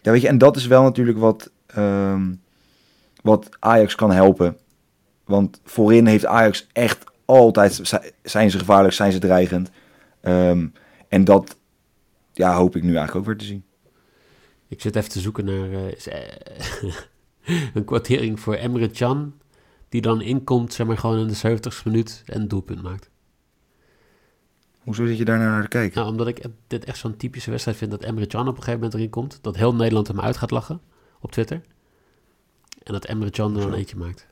ja, 0.02 0.10
weet 0.10 0.20
je, 0.20 0.28
en 0.28 0.38
dat 0.38 0.56
is 0.56 0.66
wel 0.66 0.82
natuurlijk 0.82 1.18
wat, 1.18 1.50
um, 1.76 2.40
wat 3.22 3.48
Ajax 3.58 3.94
kan 3.94 4.10
helpen. 4.10 4.56
Want 5.24 5.60
voorin 5.64 6.06
heeft 6.06 6.26
Ajax 6.26 6.66
echt 6.72 7.04
altijd, 7.24 7.80
zijn 8.22 8.50
ze 8.50 8.58
gevaarlijk, 8.58 8.94
zijn 8.94 9.12
ze 9.12 9.18
dreigend. 9.18 9.70
Um, 10.22 10.72
en 11.08 11.24
dat 11.24 11.56
ja, 12.32 12.54
hoop 12.54 12.76
ik 12.76 12.82
nu 12.82 12.96
eigenlijk 12.96 13.16
ook 13.16 13.26
weer 13.26 13.36
te 13.36 13.44
zien. 13.44 13.64
Ik 14.68 14.80
zit 14.80 14.96
even 14.96 15.10
te 15.10 15.20
zoeken 15.20 15.44
naar 15.44 15.90
is, 15.96 16.08
uh, 16.08 16.92
een 17.74 17.84
kwartering 17.84 18.40
voor 18.40 18.54
Emre 18.54 18.90
Can, 18.90 19.34
die 19.88 20.00
dan 20.00 20.20
inkomt, 20.20 20.72
zeg 20.72 20.86
maar 20.86 20.98
gewoon 20.98 21.18
in 21.18 21.26
de 21.28 21.58
70ste 21.58 21.82
minuut 21.84 22.22
en 22.26 22.40
een 22.40 22.48
doelpunt 22.48 22.82
maakt. 22.82 23.10
Hoezo 24.78 25.06
zit 25.06 25.18
je 25.18 25.24
daar 25.24 25.38
naar 25.38 25.62
te 25.62 25.68
kijken? 25.68 25.98
Nou, 25.98 26.10
omdat 26.10 26.26
ik 26.26 26.44
dit 26.66 26.84
echt 26.84 26.98
zo'n 26.98 27.16
typische 27.16 27.50
wedstrijd 27.50 27.76
vind 27.78 27.90
dat 27.90 28.02
Emre 28.02 28.26
Can 28.26 28.40
op 28.40 28.46
een 28.48 28.62
gegeven 28.62 28.74
moment 28.80 28.94
erin 28.94 29.10
komt, 29.10 29.38
dat 29.42 29.56
heel 29.56 29.74
Nederland 29.74 30.08
hem 30.08 30.20
uit 30.20 30.36
gaat 30.36 30.50
lachen 30.50 30.80
op 31.20 31.32
Twitter. 31.32 31.60
En 32.82 32.92
dat 32.92 33.04
Emre 33.04 33.30
Can 33.30 33.54
er 33.56 33.60
dan 33.60 33.74
eentje 33.74 33.96
maakt. 33.96 34.26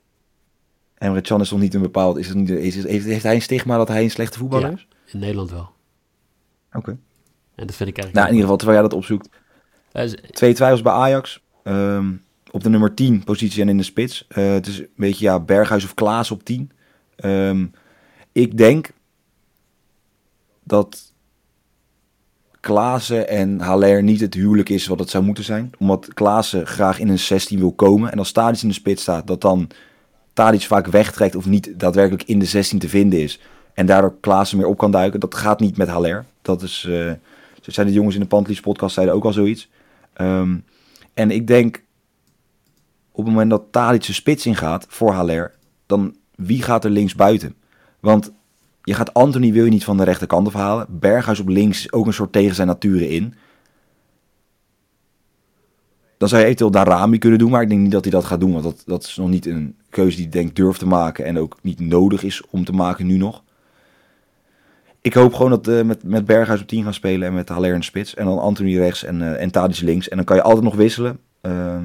Emre 0.95 1.21
Can 1.21 1.41
is 1.41 1.51
nog 1.51 1.61
niet 1.61 1.75
een 1.75 1.83
bepaald... 1.83 2.19
Is 2.19 2.29
het 2.29 2.37
niet, 2.37 2.51
is, 2.51 2.85
heeft, 2.85 3.05
heeft 3.05 3.23
hij 3.23 3.35
een 3.35 3.43
stigma 3.43 3.77
dat 3.77 3.89
hij 3.89 4.03
een 4.03 4.11
slechte 4.11 4.39
voetballer 4.39 4.71
Ja. 4.71 4.77
is? 4.77 4.89
In 5.13 5.19
Nederland 5.19 5.51
wel. 5.51 5.71
Oké. 6.73 6.91
En 7.55 7.67
dat 7.67 7.75
vind 7.77 7.89
ik 7.89 7.99
eigenlijk... 7.99 8.15
Nou, 8.15 8.27
in 8.27 8.33
ieder 8.33 8.43
geval, 8.43 8.57
terwijl 8.57 8.81
jij 8.81 8.89
dat 8.89 8.99
opzoekt. 8.99 9.29
Twee 10.31 10.55
twijfels 10.55 10.83
bij 10.83 10.93
Ajax. 10.93 11.43
Ehm, 11.63 12.13
op 12.51 12.63
de 12.63 12.69
nummer 12.69 12.95
10 12.95 13.25
positie 13.25 13.63
en 13.63 13.69
in 13.69 13.77
de 13.77 13.83
spits. 13.83 14.25
Eh, 14.29 14.53
het 14.53 14.67
is 14.67 14.79
een 14.79 14.89
beetje 14.97 15.25
ja, 15.25 15.41
Berghuis 15.41 15.85
of 15.85 15.95
Klaas 15.95 16.31
op 16.31 16.45
10. 16.45 16.71
Ehm, 17.17 17.67
ik 18.33 18.57
denk 18.57 18.91
dat 20.65 21.13
Klaassen 22.61 23.29
en 23.29 23.61
Haller 23.61 24.03
niet 24.03 24.21
het 24.21 24.35
huwelijk 24.35 24.69
is 24.69 24.87
wat 24.87 24.99
het 24.99 25.11
zou 25.11 25.25
moeten 25.25 25.45
zijn. 25.45 25.71
Omdat 25.79 26.15
Klaassen 26.15 26.67
graag 26.67 26.99
in 26.99 27.09
een 27.09 27.19
16 27.19 27.59
wil 27.59 27.73
komen. 27.73 28.13
En 28.13 28.19
als 28.19 28.33
Tadic 28.33 28.63
in 28.63 28.69
de 28.69 28.75
spits 28.75 29.03
staat, 29.03 29.27
dat 29.27 29.41
dan 29.41 29.69
Tadic 30.33 30.63
vaak 30.63 30.87
wegtrekt 30.87 31.35
of 31.35 31.47
niet 31.47 31.81
daadwerkelijk 31.81 32.23
in 32.23 32.39
de 32.39 32.45
16 32.45 32.79
te 32.79 32.89
vinden 32.89 33.21
is. 33.21 33.41
En 33.75 33.87
daardoor 33.87 34.15
Klaassen 34.21 34.59
meer 34.59 34.67
op 34.67 34.79
kan 34.79 34.91
duiken. 34.91 35.21
Dat 35.21 35.35
gaat 35.35 35.61
niet 35.61 35.77
met 35.77 35.89
Haller. 35.89 36.25
Dat 36.43 36.63
is, 36.63 36.87
eh 36.89 37.13
zo 37.61 37.71
zijn 37.71 37.87
de 37.87 37.93
jongens 37.93 38.15
in 38.15 38.21
de 38.21 38.27
Pantlies 38.27 38.61
podcast 38.61 38.95
zeiden 38.95 39.15
ook 39.15 39.25
al 39.25 39.33
zoiets. 39.33 39.69
Ehm, 40.13 40.57
en 41.15 41.31
ik 41.31 41.47
denk 41.47 41.83
op 43.11 43.25
het 43.25 43.33
moment 43.33 43.51
dat 43.51 43.63
Tadic 43.71 44.05
zijn 44.05 44.17
spits 44.17 44.47
ingaat 44.47 44.87
voor 44.89 45.13
Haller, 45.13 45.55
dan 45.87 46.17
wie 46.35 46.63
gaat 46.63 46.85
er 46.85 46.91
links 46.91 47.15
buiten? 47.15 47.55
Want 48.01 48.33
je 48.83 48.95
gaat 48.95 49.15
Anthony 49.15 49.53
wil 49.53 49.65
je 49.65 49.71
niet 49.71 49.85
van 49.85 49.97
de 49.97 50.05
rechterkant 50.05 50.47
afhalen. 50.47 50.87
Berghuis 50.89 51.41
op 51.41 51.49
links 51.49 51.79
is 51.79 51.93
ook 51.93 52.07
een 52.07 52.13
soort 52.13 52.33
tegen 52.33 52.55
zijn 52.55 52.67
nature 52.67 53.09
in. 53.09 53.35
Dan 56.19 56.29
zou 56.29 56.41
je 56.41 56.47
eventueel 56.47 56.71
Darami 56.71 57.19
kunnen 57.19 57.39
doen, 57.39 57.51
maar 57.51 57.63
ik 57.63 57.69
denk 57.69 57.81
niet 57.81 57.91
dat 57.91 58.05
hij 58.05 58.13
dat 58.13 58.25
gaat 58.25 58.41
doen. 58.41 58.53
Want 58.53 58.65
dat, 58.65 58.83
dat 58.87 59.03
is 59.03 59.17
nog 59.17 59.29
niet 59.29 59.47
een 59.47 59.77
keuze 59.89 60.17
die 60.17 60.27
ik 60.27 60.33
denk 60.33 60.57
durft 60.57 60.79
te 60.79 60.87
maken 60.87 61.25
en 61.25 61.39
ook 61.39 61.59
niet 61.63 61.81
nodig 61.81 62.23
is 62.23 62.43
om 62.51 62.65
te 62.65 62.73
maken 62.73 63.07
nu 63.07 63.17
nog. 63.17 63.43
Ik 65.01 65.15
hoop 65.15 65.35
gewoon 65.35 65.51
dat 65.51 65.67
we 65.67 65.83
met, 65.87 66.03
met 66.03 66.25
Berghuis 66.25 66.61
op 66.61 66.67
10 66.67 66.83
gaan 66.83 66.95
spelen 66.95 67.29
en 67.29 67.35
met 67.35 67.49
Haller 67.49 67.75
de 67.75 67.85
spits. 67.85 68.15
En 68.15 68.25
dan 68.25 68.39
Anthony 68.39 68.77
rechts 68.77 69.05
en, 69.05 69.23
eh 69.23 69.43
en 69.57 69.71
links. 69.85 70.09
En 70.09 70.17
dan 70.17 70.27
kan 70.27 70.37
je 70.37 70.43
altijd 70.43 70.65
nog 70.65 70.75
wisselen. 70.75 71.19
Ehm, 71.41 71.85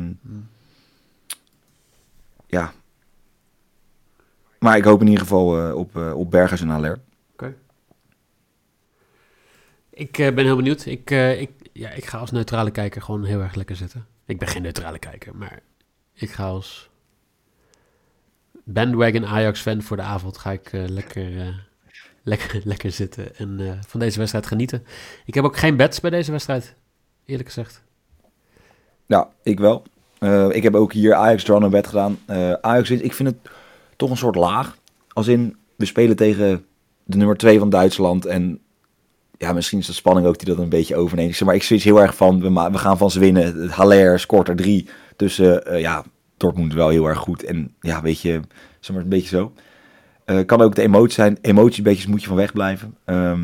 Ja. 2.47 2.73
Maar 4.59 4.77
ik 4.77 4.83
hoop 4.83 5.01
in 5.01 5.07
ieder 5.07 5.21
geval 5.21 5.59
eh, 5.59 5.75
op, 5.75 5.97
eh, 5.97 6.17
op 6.17 6.31
Berghuis 6.31 6.61
en 6.61 6.69
Haller. 6.69 6.99
Ik 9.89 10.17
eh, 10.17 10.33
ben 10.33 10.45
heel 10.45 10.55
benieuwd. 10.55 10.85
Ik, 10.85 11.09
ik, 11.11 11.51
ja, 11.73 11.89
ik 11.89 12.05
ga 12.05 12.17
als 12.17 12.31
neutrale 12.31 12.71
kijker 12.71 13.01
gewoon 13.01 13.23
heel 13.23 13.41
erg 13.41 13.55
lekker 13.55 13.75
zitten. 13.75 14.05
Ik 14.25 14.39
ben 14.39 14.47
geen 14.47 14.61
neutrale 14.61 14.99
kijker, 14.99 15.35
maar 15.35 15.59
ik 16.13 16.31
ga 16.31 16.47
als 16.47 16.89
bandwagon 18.63 19.25
Ajax-fan 19.25 19.81
voor 19.81 19.97
de 19.97 20.03
avond 20.03 20.37
ga 20.37 20.51
ik 20.51 20.69
lekker, 20.71 21.55
lekker, 22.23 22.61
lekker 22.71 22.91
zitten 22.91 23.35
en 23.35 23.79
van 23.87 23.99
deze 23.99 24.17
wedstrijd 24.17 24.45
genieten. 24.45 24.85
Ik 25.25 25.33
heb 25.33 25.43
ook 25.43 25.57
geen 25.57 25.77
bets 25.77 25.99
bij 25.99 26.09
deze 26.09 26.31
wedstrijd, 26.31 26.75
eerlijk 27.25 27.47
gezegd. 27.47 27.83
Ja, 29.05 29.29
ik 29.43 29.59
wel. 29.59 29.85
Eh, 30.25 30.47
ik 30.49 30.63
heb 30.63 30.75
ook 30.75 30.93
hier 30.93 31.13
Ajax 31.13 31.43
draw 31.43 31.63
een 31.63 31.69
bed 31.69 31.87
gedaan. 31.87 32.19
Eh, 32.25 32.51
Ajax 32.51 32.89
ik 32.89 33.13
vind 33.13 33.29
het 33.29 33.37
toch 33.95 34.09
een 34.09 34.17
soort 34.17 34.35
laag. 34.35 34.77
Als 35.13 35.27
in, 35.27 35.55
we 35.75 35.85
spelen 35.85 36.15
tegen 36.15 36.65
de 37.03 37.17
nummer 37.17 37.37
2 37.37 37.59
van 37.59 37.69
Duitsland. 37.69 38.25
En 38.25 38.59
ja, 39.37 39.53
misschien 39.53 39.79
is 39.79 39.85
de 39.85 39.93
spanning 39.93 40.27
ook 40.27 40.37
die 40.37 40.47
dat 40.47 40.57
een 40.57 40.69
beetje 40.69 40.95
overneemt. 40.95 41.41
Maar 41.41 41.55
ik 41.55 41.63
switch 41.63 41.83
heel 41.83 42.01
erg 42.01 42.15
van, 42.15 42.41
we, 42.71 42.77
gaan 42.77 42.97
van 42.97 43.11
ze 43.11 43.19
winnen. 43.19 43.69
Haller 43.69 44.19
scoort 44.19 44.47
er 44.47 44.55
drie. 44.55 44.89
Dus 45.15 45.39
eh, 45.39 45.79
ja, 45.79 46.03
Dortmund 46.37 46.73
wel 46.73 46.89
heel 46.89 47.05
erg 47.05 47.19
goed. 47.19 47.43
En 47.43 47.73
ja, 47.79 48.01
weet 48.01 48.21
je, 48.21 48.39
zeg 48.79 48.95
maar 48.95 49.03
een 49.03 49.09
beetje 49.09 49.35
zo. 49.35 49.51
Kan 50.45 50.61
ook 50.61 50.75
de 50.75 50.81
emotie 50.81 51.13
zijn. 51.13 51.37
Emoties, 51.41 51.81
beetjes 51.81 52.07
moet 52.07 52.21
je 52.21 52.27
van 52.27 52.35
wegblijven. 52.35 52.97
Ehm 53.05 53.43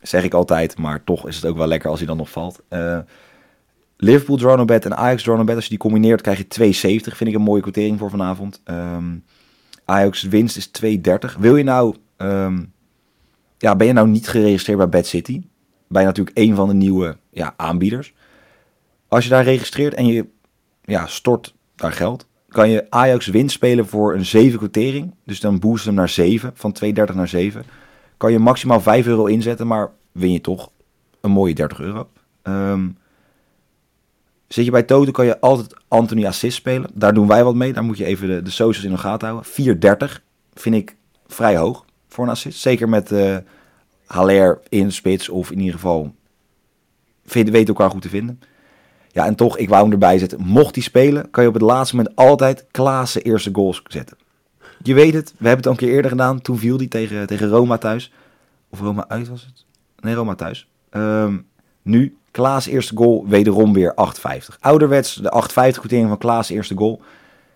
zeg 0.00 0.24
ik 0.24 0.34
altijd, 0.34 0.78
maar 0.78 1.04
toch 1.04 1.28
is 1.28 1.36
het 1.36 1.46
ook 1.46 1.56
wel 1.56 1.66
lekker 1.66 1.90
als 1.90 1.98
hij 1.98 2.08
dan 2.08 2.16
nog 2.16 2.30
valt. 2.30 2.62
Liverpool 3.96 4.36
draw 4.36 4.56
no 4.56 4.64
bet 4.64 4.84
en 4.84 4.96
Ajax 4.96 5.22
draw 5.22 5.44
bet. 5.44 5.54
Als 5.54 5.64
je 5.64 5.70
die 5.70 5.78
combineert 5.78 6.20
krijg 6.20 6.38
je 6.38 7.00
2,70. 7.00 7.16
Vind 7.16 7.30
ik 7.30 7.34
een 7.34 7.42
mooie 7.42 7.62
quotering 7.62 7.98
voor 7.98 8.10
vanavond. 8.10 8.60
Ehm, 8.64 9.16
Ajax 9.84 10.22
winst 10.22 10.56
is 10.56 10.66
2,30. 10.66 11.36
Wil 11.38 11.56
je 11.56 11.64
nou... 11.64 11.96
ehm, 12.16 12.62
ja, 13.58 13.76
ben 13.76 13.86
je 13.86 13.92
nou 13.92 14.08
niet 14.08 14.28
geregistreerd 14.28 14.78
bij 14.78 14.88
Bad 14.88 15.06
City? 15.06 15.42
Bij 15.88 16.04
natuurlijk 16.04 16.38
een 16.38 16.54
van 16.54 16.68
de 16.68 16.74
nieuwe 16.74 17.16
ja, 17.30 17.54
aanbieders. 17.56 18.14
Als 19.08 19.24
je 19.24 19.30
daar 19.30 19.44
registreert 19.44 19.94
en 19.94 20.06
je 20.06 20.26
ja, 20.84 21.06
stort 21.06 21.54
daar 21.74 21.92
geld... 21.92 22.26
kan 22.48 22.70
je 22.70 22.86
Ajax 22.90 23.26
winst 23.26 23.54
spelen 23.54 23.86
voor 23.86 24.14
een 24.14 24.24
7 24.24 24.58
quotering. 24.58 25.14
Dus 25.24 25.40
dan 25.40 25.58
boost 25.58 25.84
hem 25.84 25.94
naar 25.94 26.08
7. 26.08 26.50
Van 26.54 26.76
2,30 26.84 27.14
naar 27.14 27.28
7. 27.28 27.64
Kan 28.16 28.32
je 28.32 28.38
maximaal 28.38 28.80
5 28.80 29.06
euro 29.06 29.24
inzetten, 29.24 29.66
maar 29.66 29.90
win 30.12 30.32
je 30.32 30.40
toch 30.40 30.70
een 31.20 31.30
mooie 31.30 31.54
30 31.54 31.80
euro. 31.80 32.08
Ehm, 32.42 32.88
Zit 34.48 34.64
je 34.64 34.70
bij 34.70 34.82
Toto 34.82 35.10
kan 35.10 35.26
je 35.26 35.40
altijd 35.40 35.74
Anthony 35.88 36.26
Assist 36.26 36.56
spelen. 36.56 36.90
Daar 36.94 37.14
doen 37.14 37.26
wij 37.26 37.44
wat 37.44 37.54
mee. 37.54 37.72
Daar 37.72 37.84
moet 37.84 37.98
je 37.98 38.04
even 38.04 38.28
de, 38.28 38.42
de 38.42 38.50
socials 38.50 38.84
in 38.84 38.90
de 38.90 38.98
gaten 38.98 39.28
houden. 39.28 40.08
4,30 40.10 40.22
vind 40.54 40.74
ik 40.74 40.96
vrij 41.26 41.56
hoog 41.56 41.84
voor 42.08 42.24
een 42.24 42.30
assist. 42.30 42.60
Zeker 42.60 42.88
met 42.88 43.12
eh 43.12 43.36
Haller 44.06 44.60
in 44.68 44.92
spits 44.92 45.28
of 45.28 45.50
in 45.50 45.58
ieder 45.58 45.74
geval 45.74 46.14
vind, 47.24 47.50
weet 47.50 47.68
elkaar 47.68 47.90
goed 47.90 48.02
te 48.02 48.08
vinden. 48.08 48.40
Ja, 49.12 49.26
en 49.26 49.34
toch, 49.34 49.58
ik 49.58 49.68
wou 49.68 49.82
hem 49.82 49.92
erbij 49.92 50.18
zetten. 50.18 50.40
Mocht 50.40 50.74
hij 50.74 50.84
spelen, 50.84 51.30
kan 51.30 51.42
je 51.42 51.48
op 51.48 51.54
het 51.54 51.62
laatste 51.62 51.96
moment 51.96 52.16
altijd 52.16 52.66
Klaassen 52.70 53.22
eerste 53.22 53.50
goals 53.52 53.82
zetten. 53.86 54.16
Je 54.82 54.94
weet 54.94 55.14
het, 55.14 55.34
we 55.38 55.48
hebben 55.48 55.56
het 55.56 55.66
al 55.66 55.72
een 55.72 55.78
keer 55.78 55.88
eerder 55.90 56.10
gedaan. 56.10 56.40
Toen 56.40 56.58
viel 56.58 56.76
hij 56.76 56.86
tegen, 56.86 57.26
tegen 57.26 57.48
Roma 57.48 57.78
thuis. 57.78 58.12
Of 58.68 58.80
Roma 58.80 59.08
uit 59.08 59.28
was 59.28 59.42
het? 59.42 59.64
Nee, 60.00 60.14
Roma 60.14 60.34
thuis. 60.34 60.68
Ehm, 60.90 61.36
nu, 61.82 62.16
Klaas 62.36 62.66
eerste 62.66 62.96
goal, 62.96 63.24
wederom 63.28 63.72
weer 63.72 63.94
8,50. 63.94 64.58
Ouderwets, 64.60 65.14
de 65.14 65.42
8,50 65.48 65.54
quotering 65.54 66.08
van 66.08 66.18
Klaas 66.18 66.48
eerste 66.48 66.76
goal. 66.76 67.02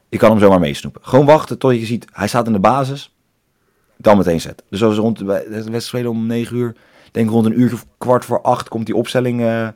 Je 0.09 0.19
kan 0.19 0.31
hem 0.31 0.39
zomaar 0.39 0.61
meesnoepen. 0.61 1.01
Gewoon 1.05 1.27
wachten 1.27 1.59
tot 1.59 1.75
je 1.75 1.87
ziet, 1.87 2.07
hij 2.13 2.29
staat 2.29 2.47
in 2.47 2.53
de 2.53 2.61
basis. 2.61 3.15
Dan 3.97 4.17
meteen 4.17 4.41
zetten. 4.41 4.67
Dus 4.71 4.83
als 4.83 4.97
rond 4.97 5.19
de 5.19 5.65
wedstrijd 5.71 6.07
om 6.07 6.27
9 6.27 6.57
uur, 6.57 6.77
denk 7.11 7.31
rond 7.31 7.47
een 7.47 7.61
uur 7.61 7.83
kwart 7.99 8.25
voor 8.25 8.43
8 8.43 8.69
komt 8.69 8.87
die 8.87 8.97
opstelling 8.97 9.41
eh, 9.41 9.69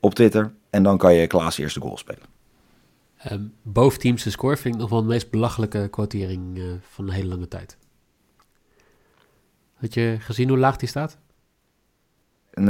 op 0.00 0.14
Twitter. 0.14 0.52
En 0.70 0.82
dan 0.82 0.98
kan 0.98 1.14
je 1.14 1.26
Klaas 1.26 1.58
eerste 1.58 1.80
goal 1.80 1.96
spelen. 1.96 2.22
Ehm 3.18 3.42
boven 3.62 4.18
score 4.18 4.56
vind 4.56 4.74
ik 4.74 4.80
nog 4.80 4.90
wel 4.90 5.02
de 5.02 5.08
meest 5.08 5.30
belachelijke 5.30 5.88
quotering 5.90 6.58
eh, 6.58 6.64
van 6.80 7.06
een 7.06 7.14
hele 7.14 7.28
lange 7.28 7.48
tijd. 7.48 7.76
Had 9.74 9.94
je 9.94 10.16
gezien 10.20 10.48
hoe 10.48 10.58
laag 10.58 10.76
die 10.76 10.88
staat? 10.88 11.18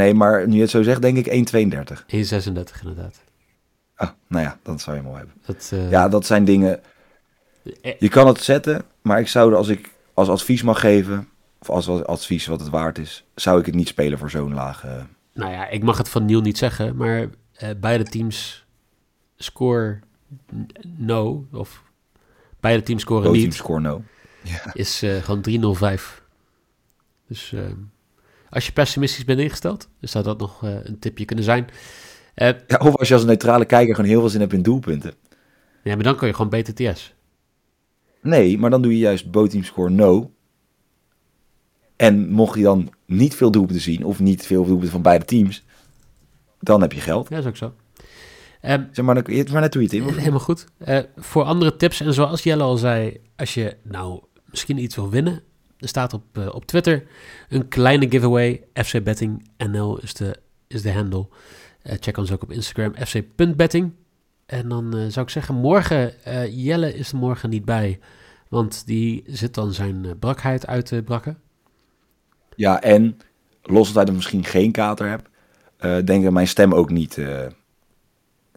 Nee, 0.01 0.15
maar 0.15 0.49
nu 0.49 0.55
je 0.55 0.61
het 0.61 0.71
zo 0.71 0.83
zegt, 0.83 1.03
denk 1.03 1.17
ik 1.27 1.27
1,32. 1.27 2.05
1,36 2.07 2.81
inderdaad. 2.83 3.21
Ah, 3.95 4.11
nou 4.29 4.45
ja, 4.45 4.59
dat 4.63 4.81
zou 4.81 4.97
je 4.97 5.03
mooi 5.03 5.17
hebben. 5.17 5.35
Dat, 5.47 5.71
eh, 5.73 5.91
Ja, 5.91 6.09
dat 6.09 6.27
zijn 6.27 6.45
dingen. 6.45 6.81
eh, 7.83 7.95
Je 7.99 8.09
kan 8.09 8.27
het 8.27 8.41
zetten, 8.41 8.83
maar 9.03 9.21
ik 9.21 9.29
zou 9.29 9.55
als 9.55 9.69
ik 9.69 9.91
als 10.15 10.29
advies 10.29 10.63
mag 10.63 10.81
geven, 10.81 11.29
of 11.59 11.71
als, 11.71 11.89
advies 12.05 12.47
wat 12.47 12.61
het 12.61 12.69
waard 12.69 12.99
is, 12.99 13.25
zou 13.35 13.61
ik 13.61 13.67
het 13.67 13.75
niet 13.75 13.89
spelen 13.89 14.19
voor 14.19 14.31
zo'n 14.31 14.55
lage. 14.55 15.07
Nou 15.35 15.53
ja, 15.53 15.69
ik 15.69 15.83
mag 15.83 15.99
het 15.99 16.09
van 16.09 16.25
Niel 16.25 16.41
niet 16.41 16.59
zeggen, 16.59 16.97
maar 16.97 17.29
eh, 17.53 17.69
beide 17.81 18.05
teams 18.05 18.67
score 19.37 19.99
no, 20.97 21.47
of 21.53 21.83
beide 22.61 22.83
teams 22.83 23.03
scoren 23.03 23.23
Both 23.23 23.37
niet, 23.37 23.55
score 23.55 23.81
no. 23.81 24.03
is 24.73 25.03
eh, 25.03 25.17
gewoon 25.23 25.41
305. 25.41 26.23
Dus 27.27 27.53
eh, 27.53 27.61
als 28.51 28.67
je 28.67 28.73
pessimistisch 28.73 29.25
bent 29.25 29.41
ingesteld, 29.41 29.89
dan 30.01 30.09
zou 30.09 30.25
dat 30.25 30.39
nog 30.39 30.65
eh, 30.65 30.75
een 30.83 30.99
tipje 30.99 31.25
kunnen 31.25 31.45
zijn. 31.45 31.69
Eh, 32.35 32.49
Ja, 32.67 32.77
of 32.77 32.97
als 32.97 33.09
je 33.09 33.15
als 33.15 33.25
neutrale 33.25 33.65
kijker 33.65 33.95
gewoon 33.95 34.11
heel 34.11 34.21
veel 34.21 34.29
zin 34.29 34.41
hebt 34.41 34.53
in 34.53 34.63
doelpunten. 34.63 35.15
ja, 35.83 35.95
maar 35.95 36.05
dan 36.05 36.17
kun 36.17 36.27
je 36.27 36.35
gewoon 36.35 36.51
BTTS. 36.63 37.15
Nee, 38.23 38.59
maar 38.59 38.71
dan 38.71 38.83
doe 38.83 38.93
je 38.93 38.99
juist 38.99 39.31
both 39.31 39.51
team 39.51 39.65
score 39.65 39.91
no. 39.91 40.31
En 41.97 42.31
mocht 42.31 42.57
je 42.57 42.63
dan 42.63 42.91
niet 43.07 43.35
veel 43.35 43.51
doelpunten 43.51 43.83
zien, 43.83 44.05
of 44.05 44.21
niet 44.21 44.47
veel 44.47 44.65
doelpunten 44.65 44.91
van 44.93 45.03
beide 45.03 45.25
teams, 45.25 45.65
dan 46.61 46.81
heb 46.81 46.93
je 46.93 47.01
geld. 47.01 47.29
Ja, 47.29 47.35
dat 47.35 47.45
is 47.45 47.51
ook 47.51 47.57
zo. 47.57 47.75
Ehm, 48.61 48.85
Zeg 48.93 49.05
maar, 49.05 49.15
maar 49.15 49.61
net 49.61 49.75
hoe 49.75 49.83
je 49.83 49.89
het 49.89 49.93
in. 49.93 50.15
Helemaal 50.19 50.41
goed. 50.41 50.67
Eh, 50.79 50.99
voor 51.17 51.43
andere 51.43 51.77
tips, 51.77 52.01
en 52.01 52.15
zoals 52.15 52.43
Jelle 52.43 52.63
al 52.63 52.77
zei, 52.77 53.21
als 53.37 53.55
je 53.55 53.77
nou 53.83 54.23
misschien 54.45 54.79
iets 54.79 54.95
wil 54.97 55.11
winnen, 55.11 55.43
er 55.81 55.89
staat 55.89 56.13
op, 56.13 56.23
eh, 56.33 56.55
op 56.55 56.65
Twitter 56.65 57.07
een 57.49 57.69
kleine 57.69 58.11
giveaway. 58.11 58.63
FC 58.73 59.03
Betting 59.03 59.49
NL 59.57 59.99
is 59.99 60.15
de 60.15 60.37
is 60.67 60.83
de 60.83 60.93
handle. 60.93 61.27
Eh, 61.83 61.97
check 62.01 62.17
ons 62.17 62.33
ook 62.33 62.43
op 62.43 62.53
Instagram, 62.53 62.95
fc.betting. 62.95 63.93
En 64.47 64.69
dan 64.69 64.97
eh, 64.97 65.07
zou 65.09 65.27
ik 65.27 65.33
zeggen, 65.33 65.55
morgen, 65.55 66.13
Jelle 66.51 66.95
is 66.95 67.13
er 67.13 67.19
morgen 67.19 67.51
niet 67.51 67.65
bij. 67.65 67.99
Want 68.49 68.87
die 68.87 69.25
zit 69.27 69.55
dan 69.55 69.73
zijn 69.73 70.19
brakheid 70.19 70.67
uit 70.67 70.87
te 70.87 71.03
brakken. 71.03 71.39
Ja, 72.57 72.83
en 72.83 73.19
los 73.63 73.93
dat 73.93 74.09
er 74.09 74.15
misschien 74.15 74.45
geen 74.45 74.73
kater 74.73 75.09
heb, 75.09 75.29
denk 76.07 76.25
ik 76.25 76.31
mijn 76.31 76.49
stem 76.49 76.75
ook 76.75 76.91
niet... 76.91 77.19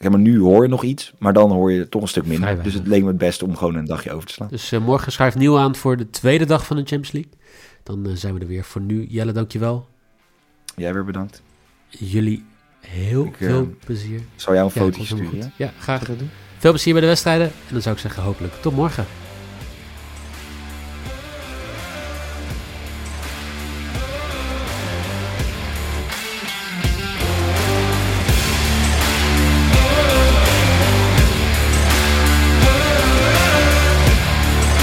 Kijk, 0.03 0.15
maar 0.15 0.23
nu 0.23 0.39
hoor 0.39 0.63
je 0.63 0.69
nog 0.69 0.83
iets, 0.83 1.13
maar 1.19 1.33
dan 1.33 1.51
hoor 1.51 1.71
je 1.71 1.89
toch 1.89 2.01
een 2.01 2.07
stuk 2.07 2.25
minder. 2.25 2.63
Dus 2.63 2.73
het 2.73 2.87
leek 2.87 3.01
me 3.01 3.07
het 3.07 3.17
beste 3.17 3.45
om 3.45 3.55
gewoon 3.55 3.75
een 3.75 3.85
dagje 3.85 4.11
over 4.11 4.27
te 4.27 4.33
slaan. 4.33 4.47
Dus 4.47 4.71
eh, 4.71 4.79
morgen 4.79 5.11
schuift 5.11 5.37
Nieuw 5.37 5.57
aan 5.57 5.75
voor 5.75 5.97
de 5.97 6.09
tweede 6.09 6.45
dag 6.45 6.65
van 6.65 6.75
de 6.75 6.83
Champions 6.85 7.11
League. 7.11 7.31
Dan 7.83 8.05
eh, 8.05 8.11
zijn 8.15 8.33
we 8.33 8.39
er 8.39 8.47
weer. 8.47 8.63
Voor 8.63 8.81
nu, 8.81 9.05
Jelle, 9.09 9.31
dankjewel. 9.31 9.87
Jij 10.75 10.93
weer 10.93 11.05
bedankt. 11.05 11.41
Jullie 11.87 12.45
heel 12.79 13.25
Ik, 13.25 13.39
eh, 13.39 13.47
veel 13.47 13.75
plezier. 13.85 14.21
Zal 14.35 14.53
jou 14.53 14.65
een 14.65 14.71
fotootje 14.71 15.15
helemaal 15.15 15.31
sturen? 15.31 15.53
Ja, 15.57 15.71
graag. 15.79 16.03
Veel 16.57 16.71
plezier 16.71 16.93
bij 16.93 17.01
de 17.01 17.07
wedstrijden. 17.07 17.47
En 17.47 17.71
dan 17.71 17.81
zou 17.81 17.95
ik 17.95 18.01
zeggen, 18.01 18.23
hopelijk 18.23 18.53
tot 18.61 18.75
morgen. 18.75 19.05